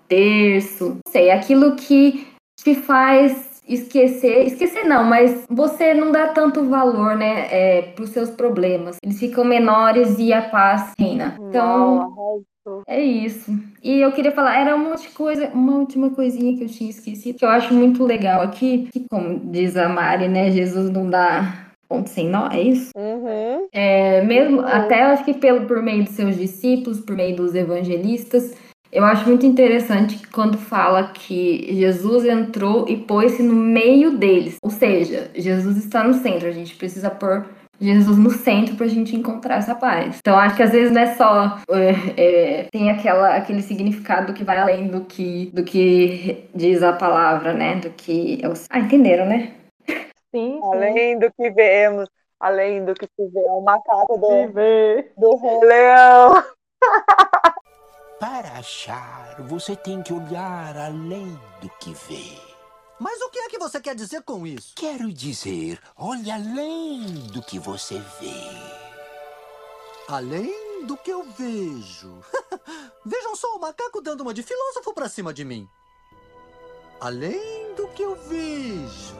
terço, 0.07 0.89
não 0.89 1.11
sei, 1.11 1.31
aquilo 1.31 1.75
que 1.75 2.27
te 2.57 2.75
faz 2.75 3.61
esquecer, 3.67 4.45
esquecer 4.45 4.83
não, 4.83 5.03
mas 5.03 5.45
você 5.49 5.93
não 5.93 6.11
dá 6.11 6.27
tanto 6.27 6.65
valor, 6.65 7.15
né, 7.15 7.47
é, 7.49 7.81
para 7.81 8.03
os 8.03 8.11
seus 8.11 8.29
problemas. 8.29 8.97
Eles 9.03 9.19
ficam 9.19 9.43
menores 9.43 10.17
e 10.19 10.31
a 10.31 10.41
paz 10.41 10.93
reina. 10.97 11.37
Então, 11.49 12.43
é 12.87 13.01
isso. 13.01 13.51
E 13.83 14.01
eu 14.01 14.11
queria 14.11 14.31
falar, 14.31 14.59
era 14.59 14.75
uma 14.75 14.95
coisa, 15.13 15.49
uma 15.49 15.77
última 15.77 16.09
coisinha 16.11 16.55
que 16.57 16.63
eu 16.63 16.67
tinha 16.69 16.89
esquecido, 16.89 17.37
que 17.37 17.45
eu 17.45 17.49
acho 17.49 17.73
muito 17.73 18.03
legal 18.03 18.41
aqui, 18.41 18.87
que 18.91 19.05
como 19.09 19.39
diz 19.51 19.75
a 19.77 19.89
Mari, 19.89 20.27
né, 20.27 20.51
Jesus 20.51 20.89
não 20.89 21.09
dá 21.09 21.65
ponto 21.87 22.09
sem 22.09 22.27
nó, 22.27 22.49
é 22.51 22.61
isso? 22.61 22.91
Uhum. 22.95 23.67
É, 23.71 24.21
mesmo, 24.23 24.61
uhum. 24.61 24.65
até 24.65 25.03
acho 25.03 25.23
que 25.23 25.35
pelo, 25.35 25.67
por 25.67 25.81
meio 25.81 26.03
dos 26.03 26.13
seus 26.13 26.35
discípulos, 26.35 26.99
por 26.99 27.15
meio 27.15 27.35
dos 27.35 27.53
evangelistas, 27.53 28.55
eu 28.95 29.03
acho 29.03 29.27
muito 29.27 29.45
interessante 29.45 30.25
quando 30.29 30.57
fala 30.57 31.11
que 31.13 31.67
Jesus 31.75 32.23
entrou 32.23 32.87
e 32.87 32.95
pôs-se 32.95 33.43
no 33.43 33.53
meio 33.53 34.17
deles. 34.17 34.55
Ou 34.61 34.69
seja, 34.69 35.29
Jesus 35.35 35.75
está 35.75 36.01
no 36.01 36.13
centro. 36.13 36.47
A 36.47 36.51
gente 36.53 36.73
precisa 36.77 37.09
pôr 37.09 37.45
Jesus 37.79 38.17
no 38.17 38.31
centro 38.31 38.75
para 38.75 38.85
a 38.85 38.89
gente 38.89 39.13
encontrar 39.13 39.57
essa 39.57 39.75
paz. 39.75 40.17
Então 40.19 40.37
acho 40.37 40.55
que 40.55 40.63
às 40.63 40.71
vezes 40.71 40.93
não 40.93 41.01
é 41.01 41.13
só 41.13 41.59
é, 41.69 42.21
é, 42.21 42.63
tem 42.71 42.89
aquela 42.89 43.35
aquele 43.35 43.61
significado 43.61 44.33
que 44.33 44.45
vai 44.45 44.57
além 44.57 44.87
do 44.87 45.01
que 45.01 45.51
do 45.53 45.61
que 45.61 46.47
diz 46.55 46.81
a 46.81 46.93
palavra, 46.93 47.53
né? 47.53 47.75
Do 47.75 47.89
que 47.89 48.39
é 48.41 48.47
ah 48.69 48.79
entenderam, 48.79 49.25
né? 49.25 49.51
Sim, 50.33 50.53
sim. 50.53 50.59
Além 50.63 51.19
do 51.19 51.29
que 51.33 51.49
vemos, 51.49 52.07
além 52.39 52.85
do 52.85 52.93
que 52.93 53.05
se 53.05 53.27
vê, 53.27 53.41
é 53.41 53.51
o 53.51 53.59
macaco 53.59 54.17
do, 54.17 54.53
do 55.17 55.35
Rei 55.35 55.59
Leão. 55.65 56.43
Para 58.19 58.53
achar, 58.53 59.41
você 59.41 59.75
tem 59.75 60.01
que 60.01 60.13
olhar 60.13 60.77
além 60.77 61.37
do 61.59 61.69
que 61.79 61.93
vê. 62.07 62.39
Mas 62.97 63.21
o 63.21 63.29
que 63.29 63.39
é 63.39 63.49
que 63.49 63.59
você 63.59 63.81
quer 63.81 63.93
dizer 63.93 64.21
com 64.23 64.47
isso? 64.47 64.73
Quero 64.73 65.11
dizer, 65.11 65.81
olhe 65.97 66.31
além 66.31 67.03
do 67.33 67.41
que 67.41 67.59
você 67.59 67.99
vê. 68.19 68.33
Além 70.07 70.85
do 70.85 70.95
que 70.95 71.11
eu 71.11 71.23
vejo. 71.23 72.21
Vejam 73.05 73.35
só 73.35 73.53
o 73.57 73.59
macaco 73.59 74.01
dando 74.01 74.21
uma 74.21 74.33
de 74.33 74.43
filósofo 74.43 74.93
pra 74.93 75.09
cima 75.09 75.33
de 75.33 75.43
mim. 75.43 75.67
Além 77.01 77.75
do 77.75 77.85
que 77.89 78.01
eu 78.01 78.15
vejo. 78.15 79.15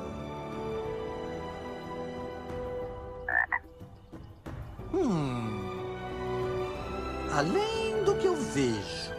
Hum. 4.93 5.65
Além 7.33 7.84
do 8.05 8.15
que 8.15 8.27
eu 8.27 8.35
vejo. 8.35 9.13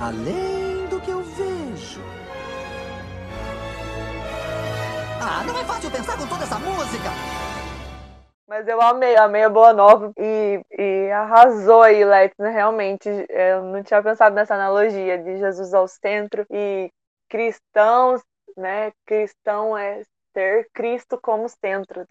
Além 0.00 0.86
do 0.86 1.00
que 1.00 1.10
eu 1.10 1.20
vejo. 1.22 2.00
Ah, 5.20 5.42
não 5.44 5.58
é 5.58 5.64
fácil 5.64 5.90
pensar 5.90 6.16
com 6.16 6.28
toda 6.28 6.44
essa 6.44 6.58
música. 6.60 7.10
Mas 8.46 8.66
eu 8.68 8.80
amei, 8.80 9.16
amei 9.16 9.42
a 9.42 9.50
Boa 9.50 9.72
Nova 9.72 10.12
e, 10.16 10.62
e 10.70 11.10
arrasou 11.10 11.82
aí, 11.82 12.04
Lex, 12.04 12.34
né? 12.38 12.48
Realmente, 12.48 13.08
eu 13.28 13.64
não 13.64 13.82
tinha 13.82 14.02
pensado 14.02 14.34
nessa 14.34 14.54
analogia 14.54 15.18
de 15.18 15.36
Jesus 15.38 15.74
ao 15.74 15.86
centro 15.88 16.46
e 16.50 16.88
cristãos, 17.28 18.22
né? 18.56 18.92
Cristão 19.04 19.76
é 19.76 20.02
ter 20.32 20.68
Cristo 20.72 21.18
como 21.20 21.48
centro. 21.48 22.06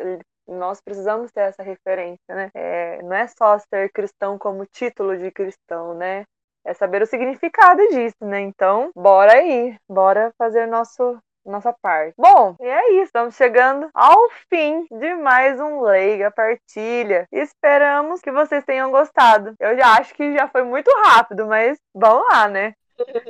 Nós 0.47 0.79
precisamos 0.81 1.31
ter 1.31 1.41
essa 1.41 1.63
referência, 1.63 2.33
né? 2.33 2.49
É, 2.53 3.01
não 3.03 3.13
é 3.13 3.27
só 3.27 3.57
ser 3.59 3.91
cristão 3.91 4.37
como 4.37 4.65
título 4.65 5.17
de 5.17 5.31
cristão, 5.31 5.93
né? 5.93 6.23
É 6.65 6.73
saber 6.73 7.01
o 7.01 7.07
significado 7.07 7.81
disso, 7.89 8.23
né? 8.23 8.41
Então, 8.41 8.91
bora 8.95 9.33
aí, 9.33 9.77
bora 9.89 10.33
fazer 10.37 10.65
nosso 10.67 11.17
nossa 11.47 11.73
parte. 11.81 12.13
Bom, 12.17 12.55
e 12.59 12.65
é 12.65 12.93
isso. 12.95 13.05
Estamos 13.05 13.35
chegando 13.35 13.89
ao 13.93 14.29
fim 14.49 14.85
de 14.91 15.15
mais 15.15 15.59
um 15.59 15.81
Leiga 15.81 16.29
Partilha. 16.29 17.25
Esperamos 17.31 18.21
que 18.21 18.31
vocês 18.31 18.63
tenham 18.65 18.91
gostado. 18.91 19.53
Eu 19.59 19.77
já 19.77 19.97
acho 19.97 20.13
que 20.13 20.33
já 20.33 20.47
foi 20.49 20.63
muito 20.63 20.91
rápido, 21.05 21.47
mas 21.47 21.77
vamos 21.95 22.25
lá, 22.29 22.47
né? 22.47 22.73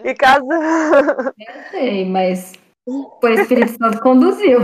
E 0.04 0.14
caso. 0.16 0.48
Eu 1.38 1.64
sei, 1.70 2.06
mas 2.06 2.54
o 2.88 3.28
Espírito 3.28 3.78
Santo 3.78 4.00
conduziu. 4.00 4.60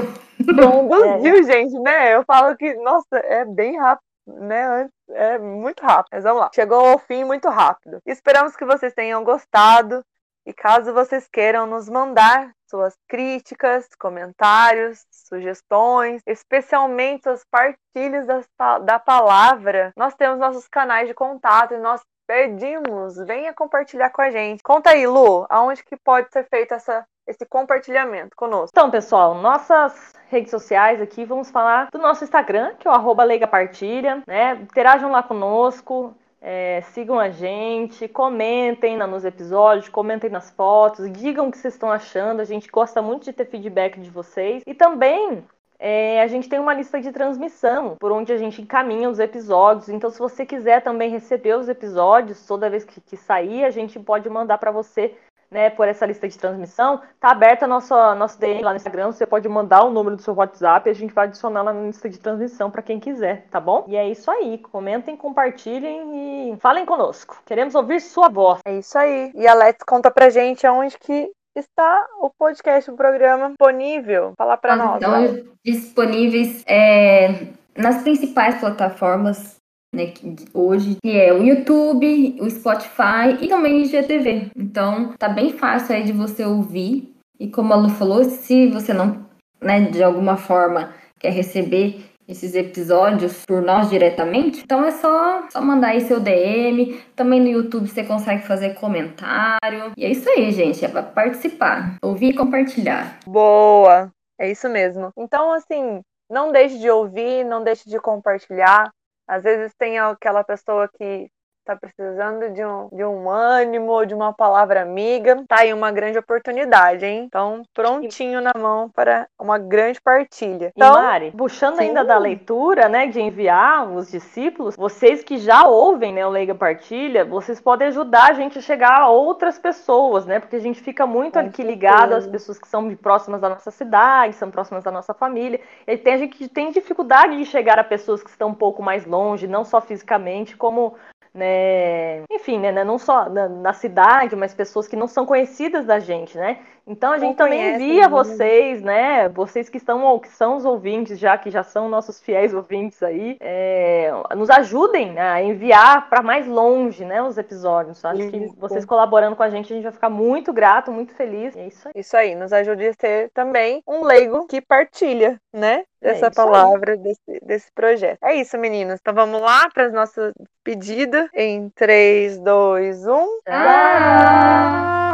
Conduziu, 0.45 1.36
é. 1.36 1.43
gente, 1.43 1.77
né? 1.79 2.15
Eu 2.15 2.23
falo 2.23 2.55
que, 2.55 2.73
nossa, 2.75 3.17
é 3.17 3.45
bem 3.45 3.77
rápido, 3.77 4.03
né? 4.27 4.89
É 5.09 5.38
muito 5.38 5.83
rápido. 5.83 6.09
Mas 6.13 6.23
vamos 6.23 6.41
lá. 6.41 6.49
Chegou 6.55 6.79
ao 6.86 6.99
fim 6.99 7.23
muito 7.23 7.49
rápido. 7.49 7.99
Esperamos 8.05 8.55
que 8.55 8.65
vocês 8.65 8.93
tenham 8.93 9.23
gostado. 9.23 10.01
E 10.45 10.53
caso 10.53 10.93
vocês 10.93 11.27
queiram 11.31 11.65
nos 11.65 11.88
mandar 11.88 12.51
suas 12.69 12.95
críticas, 13.07 13.88
comentários, 13.99 15.05
sugestões, 15.12 16.21
especialmente 16.25 17.29
as 17.29 17.45
partilhas 17.45 18.25
da, 18.57 18.79
da 18.79 18.99
palavra, 18.99 19.93
nós 19.95 20.15
temos 20.15 20.39
nossos 20.39 20.67
canais 20.67 21.07
de 21.07 21.13
contato 21.13 21.75
e 21.75 21.77
nós 21.77 22.01
pedimos, 22.27 23.15
venha 23.27 23.53
compartilhar 23.53 24.09
com 24.09 24.21
a 24.21 24.31
gente. 24.31 24.63
Conta 24.63 24.89
aí, 24.89 25.05
Lu, 25.05 25.45
aonde 25.49 25.83
que 25.83 25.95
pode 25.95 26.29
ser 26.31 26.47
feito 26.49 26.73
essa 26.73 27.05
esse 27.27 27.45
compartilhamento 27.45 28.36
conosco. 28.36 28.69
Então, 28.71 28.89
pessoal, 28.91 29.36
nossas 29.36 30.13
redes 30.29 30.51
sociais 30.51 31.01
aqui, 31.01 31.25
vamos 31.25 31.49
falar 31.49 31.89
do 31.91 31.97
nosso 31.97 32.23
Instagram, 32.23 32.75
que 32.79 32.88
é 32.88 32.91
o 32.91 32.93
arroba 32.93 33.23
Partilha, 33.49 34.21
né? 34.27 34.55
Interajam 34.55 35.12
lá 35.12 35.23
conosco, 35.23 36.13
é, 36.41 36.81
sigam 36.81 37.19
a 37.19 37.29
gente, 37.29 38.07
comentem 38.07 38.97
nos 38.97 39.23
episódios, 39.23 39.88
comentem 39.88 40.29
nas 40.29 40.51
fotos, 40.51 41.09
digam 41.12 41.47
o 41.47 41.51
que 41.51 41.57
vocês 41.57 41.73
estão 41.73 41.89
achando. 41.89 42.41
A 42.41 42.45
gente 42.45 42.69
gosta 42.69 43.01
muito 43.01 43.23
de 43.23 43.33
ter 43.33 43.45
feedback 43.45 43.99
de 43.99 44.09
vocês. 44.09 44.62
E 44.67 44.73
também 44.73 45.45
é, 45.79 46.21
a 46.21 46.27
gente 46.27 46.49
tem 46.49 46.59
uma 46.59 46.73
lista 46.73 46.99
de 46.99 47.12
transmissão 47.12 47.95
por 47.97 48.12
onde 48.12 48.33
a 48.33 48.38
gente 48.38 48.62
encaminha 48.62 49.09
os 49.09 49.19
episódios. 49.19 49.88
Então, 49.88 50.09
se 50.09 50.19
você 50.19 50.45
quiser 50.45 50.81
também 50.81 51.09
receber 51.09 51.55
os 51.55 51.69
episódios 51.69 52.45
toda 52.45 52.69
vez 52.69 52.83
que, 52.83 52.99
que 52.99 53.15
sair, 53.15 53.63
a 53.63 53.69
gente 53.69 53.99
pode 53.99 54.29
mandar 54.29 54.57
para 54.57 54.71
você 54.71 55.15
né, 55.54 55.70
por 55.70 55.88
essa 55.88 56.06
lista 56.06 56.28
de 56.28 56.38
transmissão, 56.38 57.02
tá 57.20 57.30
aberta 57.30 57.66
a 57.66 57.68
nossa, 57.68 58.16
nosso 58.16 58.39
DM 58.39 58.62
lá 58.62 58.72
no 58.72 58.78
Instagram. 58.78 59.12
Você 59.12 59.26
pode 59.26 59.48
mandar 59.48 59.84
o 59.84 59.92
número 59.92 60.16
do 60.16 60.22
seu 60.22 60.34
WhatsApp 60.34 60.89
e 60.89 60.92
a 60.92 60.96
gente 60.96 61.13
vai 61.13 61.26
adicionar 61.26 61.62
lá 61.62 61.72
na 61.72 61.84
lista 61.84 62.10
de 62.10 62.20
transmissão 62.20 62.70
para 62.70 62.82
quem 62.82 63.00
quiser, 63.00 63.46
tá 63.50 63.60
bom? 63.60 63.86
E 63.88 63.96
é 63.96 64.10
isso 64.10 64.30
aí. 64.30 64.58
Comentem, 64.58 65.16
compartilhem 65.16 66.54
e 66.54 66.58
falem 66.58 66.86
conosco. 66.86 67.42
Queremos 67.46 67.76
ouvir 67.76 68.02
sua 68.02 68.28
voz. 68.28 68.60
É 68.66 68.78
isso 68.78 68.98
aí. 68.98 69.32
E 69.36 69.48
a 69.48 69.54
Let's 69.54 69.84
conta 69.86 70.10
pra 70.10 70.30
gente 70.30 70.66
aonde 70.66 70.98
que 70.98 71.32
está 71.56 72.08
o 72.20 72.30
podcast, 72.30 72.89
o 72.89 72.96
programa 72.96 73.50
disponível. 73.50 74.34
Fala 74.38 74.58
para 74.58 74.76
nós. 74.76 75.02
Estão 75.02 75.54
disponíveis 75.63 76.63
é, 76.68 77.48
nas 77.78 78.02
principais 78.02 78.60
plataformas 78.60 79.58
né, 79.93 80.12
hoje, 80.53 80.97
que 81.01 81.15
é 81.15 81.32
o 81.32 81.43
YouTube, 81.43 82.38
o 82.41 82.49
Spotify 82.49 83.38
e 83.39 83.47
também 83.47 83.75
o 83.75 83.86
IGTV. 83.86 84.51
Então, 84.56 85.13
tá 85.17 85.29
bem 85.29 85.53
fácil 85.53 85.95
aí 85.95 86.03
de 86.03 86.12
você 86.12 86.43
ouvir. 86.43 87.13
E 87.39 87.47
como 87.47 87.73
a 87.73 87.75
Lu 87.77 87.89
falou, 87.89 88.23
se 88.23 88.67
você 88.67 88.93
não, 88.93 89.25
né, 89.62 89.82
de 89.82 90.03
alguma 90.03 90.36
forma 90.36 90.93
quer 91.19 91.32
receber 91.32 92.03
esses 92.27 92.56
episódios 92.56 93.45
por 93.45 93.62
nós 93.62 93.89
diretamente, 93.89 94.62
então 94.63 94.84
é 94.84 94.91
só, 94.91 95.43
só 95.49 95.62
mandar 95.62 95.89
aí 95.89 96.01
seu 96.01 96.19
DM. 96.19 96.99
Também 97.15 97.39
no 97.39 97.47
YouTube 97.47 97.88
você 97.88 98.03
consegue 98.03 98.43
fazer 98.43 98.75
comentário. 98.75 99.91
E 99.97 100.06
é 100.06 100.10
isso 100.10 100.29
aí, 100.29 100.51
gente. 100.51 100.84
É 100.84 100.88
pra 100.88 101.03
participar, 101.03 101.95
ouvir 102.01 102.29
e 102.29 102.36
compartilhar. 102.36 103.19
Boa! 103.25 104.10
É 104.39 104.49
isso 104.49 104.67
mesmo. 104.69 105.12
Então, 105.17 105.53
assim, 105.53 106.01
não 106.29 106.51
deixe 106.51 106.79
de 106.79 106.89
ouvir, 106.89 107.43
não 107.45 107.63
deixe 107.63 107.89
de 107.89 107.99
compartilhar. 107.99 108.89
Às 109.27 109.43
vezes 109.43 109.73
tem 109.75 109.99
aquela 109.99 110.43
pessoa 110.43 110.88
que 110.89 111.29
está 111.63 111.76
precisando 111.76 112.54
de 112.54 112.63
um, 112.63 112.89
de 112.91 113.06
um 113.06 113.30
ânimo, 113.30 114.06
de 114.06 114.13
uma 114.13 114.34
palavra 114.34 114.82
amiga, 114.82 115.43
tá 115.47 115.62
aí 115.62 115.73
uma 115.73 115.91
grande 115.91 116.17
oportunidade, 116.17 117.06
hein? 117.06 117.23
Então, 117.26 117.63
prontinho 117.73 118.41
na 118.41 118.52
mão 118.58 118.89
para 118.89 119.28
uma 119.39 119.58
grande 119.58 119.99
partilha. 120.02 120.71
Então, 120.76 120.99
e 120.99 121.02
Mari, 121.02 121.32
puxando 121.32 121.78
sim. 121.78 121.84
ainda 121.84 122.04
da 122.04 122.17
leitura, 122.17 122.89
né, 122.89 123.08
de 123.08 123.21
enviar 123.21 123.89
os 123.89 124.12
discípulos, 124.12 124.76
vocês 124.76 125.23
que 125.23 125.38
já 125.38 125.65
ouvem, 125.65 126.13
né, 126.13 126.26
o 126.26 126.30
Leiga 126.30 126.54
Partilha, 126.54 127.23
vocês 127.23 127.62
podem 127.62 127.88
ajudar 127.88 128.32
a 128.32 128.34
gente 128.34 128.60
a 128.60 128.62
chegar 128.62 128.99
a 128.99 129.10
outras 129.10 129.58
pessoas, 129.58 130.26
né? 130.26 130.39
Porque 130.39 130.58
a 130.58 130.62
gente 130.62 130.82
fica 130.82 131.08
muito 131.08 131.38
aqui 131.38 131.63
ligado 131.63 132.13
às 132.13 132.28
pessoas 132.28 132.60
que 132.60 132.67
são 132.67 132.93
próximas 132.95 133.39
da 133.39 133.49
nossa 133.49 133.71
cidade, 133.71 134.36
são 134.36 134.52
próximas 134.52 134.84
da 134.84 134.91
nossa 134.91 135.13
família. 135.13 135.62
E 135.88 135.97
tem 135.97 136.13
a 136.13 136.17
gente 136.17 136.38
que 136.38 136.49
tem 136.49 136.71
dificuldade 136.71 137.38
de 137.38 137.45
chegar 137.45 137.80
a 137.80 137.84
pessoas 137.84 138.21
que 138.21 138.30
estão 138.30 138.49
um 138.49 138.54
pouco 138.54 138.84
mais 138.84 139.06
longe, 139.06 139.47
não 139.47 139.63
só 139.63 139.80
fisicamente, 139.80 140.58
como 140.58 140.95
né? 141.34 142.24
Enfim, 142.32 142.60
né? 142.60 142.84
Não 142.84 142.98
só 143.00 143.30
na, 143.30 143.50
na, 143.50 143.74
cidade, 143.74 144.36
mas 144.36 144.54
pessoas 144.54 144.88
que 144.88 144.96
não 144.96 145.08
são 145.08 145.26
conhecidas 145.26 145.86
da 145.86 146.00
gente, 146.00 146.38
né? 146.38 146.60
Então 146.86 147.12
a 147.12 147.17
gente 147.17 147.38
também 147.38 147.76
envia 147.76 148.04
né? 148.04 148.08
vocês, 148.08 148.82
né? 148.82 149.30
Vocês 149.30 149.69
que 149.69 149.78
estão 149.78 150.04
ou 150.04 150.19
que 150.19 150.30
são 150.30 150.58
os 150.58 150.65
ouvintes, 150.65 151.17
já 151.17 151.38
que 151.38 151.50
já 151.50 151.63
são 151.63 151.88
nossos 151.88 152.19
fiéis 152.19 152.54
ouvintes 152.54 153.02
aí, 153.02 153.38
é, 153.39 154.12
nos 154.36 154.50
ajudem 154.50 155.17
a 155.17 155.41
enviar 155.41 156.10
para 156.10 156.22
mais 156.22 156.46
longe, 156.46 157.06
né? 157.06 157.22
Os 157.22 157.38
episódios. 157.38 158.04
Acho 158.04 158.30
que 158.30 158.52
vocês 158.58 158.86
colaborando 158.86 159.36
com 159.36 159.43
a 159.43 159.50
gente, 159.50 159.72
a 159.72 159.76
gente 159.76 159.84
vai 159.84 159.91
ficar 159.91 160.10
muito 160.10 160.52
grato, 160.52 160.91
muito 160.91 161.13
feliz. 161.13 161.56
É 161.56 161.67
isso 161.67 161.88
aí. 161.88 161.93
Isso 161.96 162.17
aí, 162.17 162.36
nos 162.36 162.52
ajude 162.52 162.88
a 162.88 162.93
ser 162.93 163.30
também 163.34 163.82
um 163.88 164.04
leigo 164.04 164.46
que 164.48 164.62
partilha, 164.62 165.39
né? 165.54 165.84
Dessa 166.02 166.28
é 166.28 166.32
palavra, 166.32 166.98
desse, 166.98 167.39
desse 167.41 167.72
projeto. 167.72 168.17
É 168.22 168.36
isso, 168.36 168.58
meninas. 168.58 169.00
Então 169.00 169.13
vamos 169.13 169.41
lá 169.41 169.69
para 169.74 169.86
as 169.86 169.93
nossas 169.93 170.34
pedidas. 170.63 171.30
Em 171.34 171.69
3, 171.69 172.39
2, 172.39 173.08
1. 173.08 173.12
Tchau! 173.46 175.12